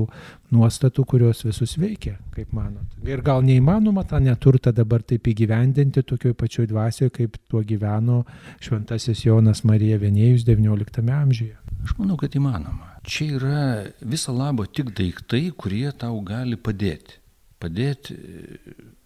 nuostatų, 0.55 1.05
kurios 1.07 1.43
visus 1.45 1.75
veikia, 1.79 2.17
kaip 2.35 2.51
manot. 2.55 2.95
Ir 3.07 3.21
gal 3.25 3.43
neįmanoma 3.45 4.05
tą 4.07 4.19
neturtą 4.23 4.73
dabar 4.75 5.03
taip 5.03 5.27
įgyvendinti 5.31 6.03
tokioj 6.07 6.35
pačioj 6.39 6.67
dvasioje, 6.71 7.13
kaip 7.15 7.37
tuo 7.51 7.63
gyveno 7.67 8.23
šventasis 8.63 9.25
Jonas 9.27 9.63
Marija 9.67 9.99
Vienėjus 10.01 10.47
XIX 10.47 11.13
amžiuje. 11.19 11.55
Aš 11.85 11.95
manau, 11.99 12.17
kad 12.19 12.35
įmanoma. 12.35 12.95
Čia 13.05 13.29
yra 13.37 13.63
viso 14.01 14.33
labo 14.33 14.65
tik 14.65 14.91
daiktai, 14.97 15.49
kurie 15.53 15.87
tau 15.93 16.17
gali 16.25 16.57
padėti. 16.57 17.21
Padėti 17.61 18.17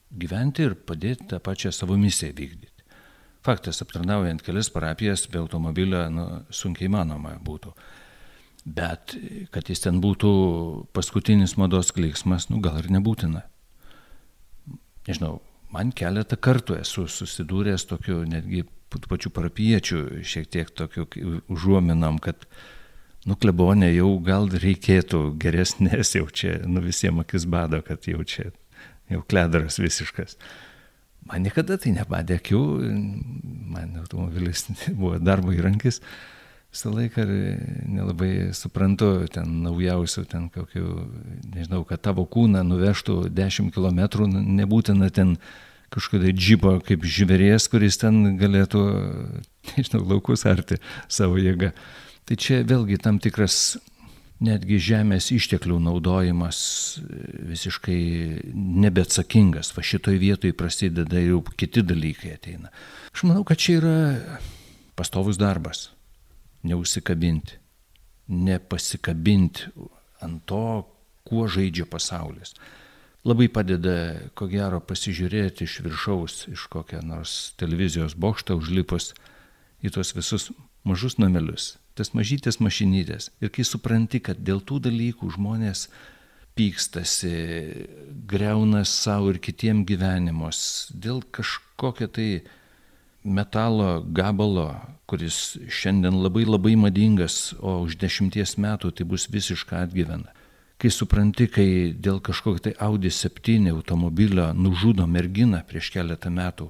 gyventi 0.09 0.65
ir 0.65 0.75
padėti 0.87 1.29
tą 1.29 1.41
pačią 1.43 1.73
savo 1.75 1.97
misiją 1.99 2.33
vykdyti. 2.37 2.68
Faktas, 3.45 3.79
aptarnaujant 3.83 4.41
kelias 4.43 4.67
parapijas 4.73 5.27
be 5.31 5.39
automobilio 5.39 6.03
nu, 6.11 6.25
sunkiai 6.51 6.91
manoma 6.91 7.37
būtų. 7.43 7.71
Bet 8.65 9.15
kad 9.53 9.69
jis 9.71 9.85
ten 9.85 10.01
būtų 10.03 10.31
paskutinis 10.93 11.55
mados 11.57 11.93
klyksmas, 11.95 12.49
nu 12.51 12.59
gal 12.63 12.81
ir 12.81 12.89
nebūtina. 12.91 13.45
Nežinau, 15.07 15.39
man 15.73 15.93
keletą 15.95 16.35
kartų 16.35 16.81
esu 16.81 17.07
susidūręs 17.09 17.87
tokiu 17.89 18.21
netgi 18.27 18.65
pačių 18.89 19.31
parapiečių 19.33 20.01
šiek 20.25 20.49
tiek 20.51 20.69
tokiu 20.75 21.07
užuominam, 21.47 22.19
kad 22.19 22.43
nuklebonė 23.29 23.93
jau 23.93 24.11
gal 24.23 24.49
reikėtų 24.51 25.37
geresnės, 25.39 26.15
jau 26.17 26.27
čia, 26.27 26.57
nu 26.67 26.83
visiems 26.83 27.23
akis 27.23 27.45
bado, 27.49 27.81
kad 27.85 28.07
jau 28.09 28.23
čia, 28.27 28.49
jau 29.11 29.23
kledaras 29.29 29.79
visiškas. 29.79 30.37
Man 31.27 31.45
niekada 31.45 31.77
tai 31.81 31.93
nebadė 31.93 32.39
akių, 32.39 32.61
man 33.69 33.95
automobilis 34.01 34.67
buvo 34.99 35.17
darbo 35.21 35.53
įrankis, 35.53 35.99
visą 36.69 36.91
laiką 36.93 37.25
nelabai 37.89 38.51
suprantu 38.57 39.27
ten 39.33 39.59
naujausių, 39.65 40.25
ten 40.29 40.47
kokių, 40.53 40.85
nežinau, 41.55 41.83
kad 41.89 42.01
tavo 42.05 42.25
kūną 42.29 42.63
nuvežtų 42.65 43.23
10 43.33 43.73
km, 43.75 44.01
nebūtina 44.61 45.09
ten 45.13 45.35
kažkokio 45.93 46.33
džipo 46.37 46.75
kaip 46.85 47.05
žvėrės, 47.05 47.67
kuris 47.71 47.97
ten 48.01 48.37
galėtų, 48.39 48.83
nežinau, 49.75 50.03
laukus 50.13 50.45
arti 50.49 50.77
savo 51.09 51.41
jėgą. 51.41 51.73
Tai 52.29 52.37
čia 52.37 52.61
vėlgi 52.61 52.99
tam 53.01 53.17
tikras 53.17 53.79
netgi 54.43 54.79
žemės 54.81 55.29
išteklių 55.35 55.79
naudojimas 55.83 56.59
visiškai 57.49 57.99
nebeatsakingas. 58.55 59.73
Va 59.75 59.83
šitoj 59.85 60.19
vietoj 60.21 60.55
prasideda 60.57 61.21
jau 61.23 61.41
kiti 61.59 61.83
dalykai 61.85 62.35
ateina. 62.37 62.71
Aš 63.13 63.25
manau, 63.27 63.43
kad 63.47 63.59
čia 63.59 63.79
yra 63.81 63.95
pastovus 64.99 65.39
darbas. 65.39 65.89
Neusikabinti. 66.67 67.59
Nepasikabinti 68.29 69.71
ant 70.23 70.43
to, 70.47 70.83
kuo 71.27 71.47
žaidžia 71.47 71.87
pasaulis. 71.89 72.55
Labai 73.27 73.49
padeda, 73.51 73.95
ko 74.37 74.47
gero, 74.47 74.79
pasižiūrėti 74.79 75.67
iš 75.67 75.79
viršaus, 75.83 76.35
iš 76.53 76.67
kokią 76.71 77.01
nors 77.03 77.51
televizijos 77.59 78.15
bokštą 78.15 78.55
užlipus 78.59 79.11
į 79.83 79.91
tuos 79.95 80.13
visus 80.15 80.49
mažus 80.87 81.17
namelius, 81.19 81.73
tas 81.99 82.13
mažytės 82.15 82.61
mašinytės. 82.63 83.29
Ir 83.43 83.51
kai 83.53 83.67
supranti, 83.67 84.21
kad 84.23 84.39
dėl 84.39 84.63
tų 84.63 84.79
dalykų 84.87 85.33
žmonės 85.35 85.87
pykstasi, 86.59 87.33
greuna 88.27 88.83
savo 88.87 89.33
ir 89.33 89.39
kitiem 89.43 89.85
gyvenimus, 89.87 90.89
dėl 90.91 91.21
kažkokio 91.35 92.09
tai 92.11 92.29
metalo 93.23 94.01
gabalo, 94.03 94.73
kuris 95.09 95.57
šiandien 95.67 96.19
labai 96.23 96.45
labai 96.47 96.75
madingas, 96.79 97.53
o 97.59 97.81
už 97.85 97.99
dešimties 97.99 98.57
metų 98.59 98.91
tai 98.95 99.07
bus 99.07 99.27
visiška 99.31 99.83
atgyvena. 99.83 100.33
Kai 100.79 100.91
supranti, 100.95 101.49
kai 101.51 101.91
dėl 101.91 102.21
kažkokio 102.23 102.69
tai 102.69 102.73
Audi 102.79 103.11
7 103.11 103.67
automobilio 103.73 104.53
nužudo 104.55 105.07
merginą 105.07 105.59
prieš 105.67 105.91
keletą 105.91 106.31
metų, 106.31 106.69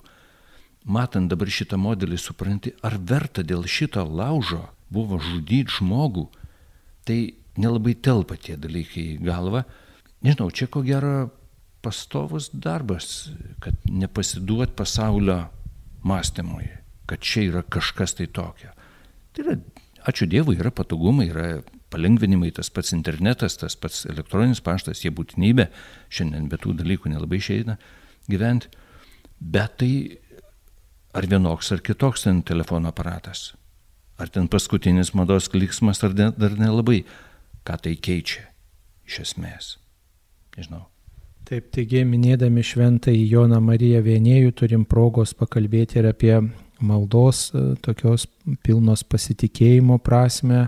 matant 0.85 1.29
dabar 1.29 1.49
šitą 1.53 1.77
modelį, 1.77 2.17
supranti, 2.17 2.73
ar 2.81 2.97
verta 2.97 3.45
dėl 3.45 3.67
šito 3.69 4.01
laužo 4.05 4.65
buvo 4.93 5.19
žudyti 5.21 5.79
žmogų, 5.79 6.27
tai 7.07 7.19
nelabai 7.59 7.95
telpa 7.95 8.37
tie 8.39 8.57
dalykai 8.59 9.05
į 9.15 9.19
galvą. 9.25 9.63
Nežinau, 10.25 10.49
čia 10.51 10.67
ko 10.71 10.83
gero 10.85 11.29
pastovus 11.83 12.49
darbas, 12.51 13.29
kad 13.63 13.77
nepasiduot 13.87 14.75
pasaulio 14.77 15.45
mąstymui, 16.03 16.67
kad 17.07 17.23
čia 17.23 17.47
yra 17.47 17.63
kažkas 17.63 18.17
tai 18.19 18.27
tokio. 18.27 18.73
Tai 19.35 19.45
yra, 19.45 19.55
ačiū 20.09 20.27
Dievui, 20.29 20.57
yra 20.59 20.73
patogumai, 20.75 21.29
yra 21.31 21.47
palengvinimai, 21.89 22.51
tas 22.55 22.69
pats 22.73 22.93
internetas, 22.95 23.57
tas 23.61 23.77
pats 23.79 24.03
elektroninis 24.09 24.61
paštas, 24.65 25.03
jie 25.05 25.13
būtinybė, 25.15 25.69
šiandien 26.13 26.49
be 26.51 26.59
tų 26.61 26.75
dalykų 26.81 27.13
nelabai 27.13 27.39
išeina 27.41 27.79
gyventi, 28.29 28.69
bet 29.39 29.79
tai 29.81 29.93
ar 31.17 31.25
vienoks 31.25 31.71
ar 31.73 31.81
kitoks 31.81 32.27
ten 32.27 32.43
telefono 32.45 32.91
aparatas 32.91 33.53
ar 34.19 34.29
ten 34.29 34.47
paskutinis 34.51 35.13
mados 35.15 35.49
kliksmas, 35.51 36.03
ar 36.03 36.15
ne, 36.17 36.29
dar 36.35 36.55
nelabai, 36.59 37.03
ką 37.67 37.79
tai 37.85 37.95
keičia 37.95 38.49
iš 39.07 39.21
esmės. 39.25 39.75
Nežinau. 40.57 40.85
Taip, 41.49 41.71
taigi 41.73 42.03
minėdami 42.05 42.61
šventąjį 42.61 43.23
Joną 43.31 43.57
Mariją 43.63 44.03
Vienėjų 44.05 44.51
turim 44.59 44.83
progos 44.85 45.31
pakalbėti 45.33 45.97
ir 45.97 46.09
apie 46.11 46.35
maldos 46.79 47.47
e, 47.49 47.63
tokios 47.81 48.27
pilnos 48.65 49.01
pasitikėjimo 49.07 49.97
prasme, 50.03 50.67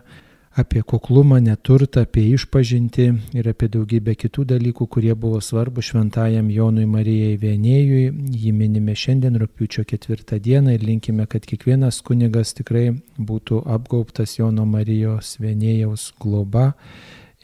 apie 0.55 0.83
kuklumą, 0.83 1.39
neturtą, 1.39 2.01
apie 2.01 2.23
išpažinti 2.35 3.05
ir 3.37 3.47
apie 3.51 3.69
daugybę 3.71 4.15
kitų 4.19 4.45
dalykų, 4.49 4.87
kurie 4.91 5.13
buvo 5.15 5.39
svarbu 5.41 5.83
šventajam 5.85 6.49
Jonui 6.51 6.85
Marijai 6.91 7.37
Vienėjui. 7.39 8.03
Jį 8.43 8.51
minime 8.55 8.95
šiandien, 8.95 9.39
rūpiučio 9.39 9.85
ketvirtą 9.87 10.41
dieną 10.43 10.75
ir 10.75 10.83
linkime, 10.83 11.27
kad 11.31 11.47
kiekvienas 11.47 12.01
kunigas 12.03 12.51
tikrai 12.57 12.89
būtų 13.17 13.63
apgaubtas 13.63 14.35
Jono 14.39 14.67
Marijos 14.67 15.37
Vienėjaus 15.39 16.11
globa 16.19 16.73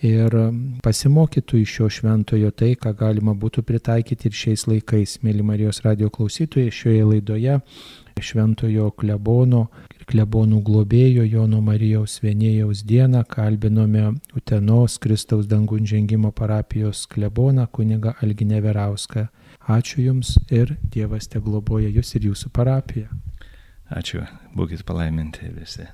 ir 0.05 0.33
pasimokytų 0.85 1.61
iš 1.63 1.77
šio 1.77 1.89
šventojo 1.99 2.51
tai, 2.51 2.75
ką 2.75 2.93
galima 2.97 3.33
būtų 3.33 3.63
pritaikyti 3.65 4.29
ir 4.29 4.35
šiais 4.41 4.67
laikais. 4.69 5.19
Mėly 5.25 5.45
Marijos 5.45 5.81
radio 5.85 6.11
klausytojai, 6.13 6.73
šioje 6.73 7.07
laidoje 7.07 7.61
šventojo 8.23 8.91
klebono 8.97 9.67
ir 9.93 10.05
klebonų 10.09 10.61
globėjo 10.65 11.25
Jono 11.27 11.59
Marijaus 11.61 12.19
Vienėjaus 12.23 12.83
dieną 12.87 13.23
kalbinome 13.29 14.15
Utenos 14.37 14.97
Kristaus 15.01 15.47
dangų 15.49 15.83
žengimo 15.85 16.31
parapijos 16.31 17.05
kleboną 17.11 17.67
kuniga 17.71 18.15
Alginė 18.21 18.61
Verauską. 18.65 19.27
Ačiū 19.67 20.01
Jums 20.05 20.37
ir 20.49 20.77
Dievas 20.81 21.27
te 21.27 21.41
globoja 21.43 21.91
Jūs 21.91 22.15
ir 22.15 22.31
Jūsų 22.31 22.53
parapiją. 22.55 23.11
Ačiū, 23.91 24.23
būkit 24.55 24.83
palaiminti 24.87 25.51
visi. 25.53 25.87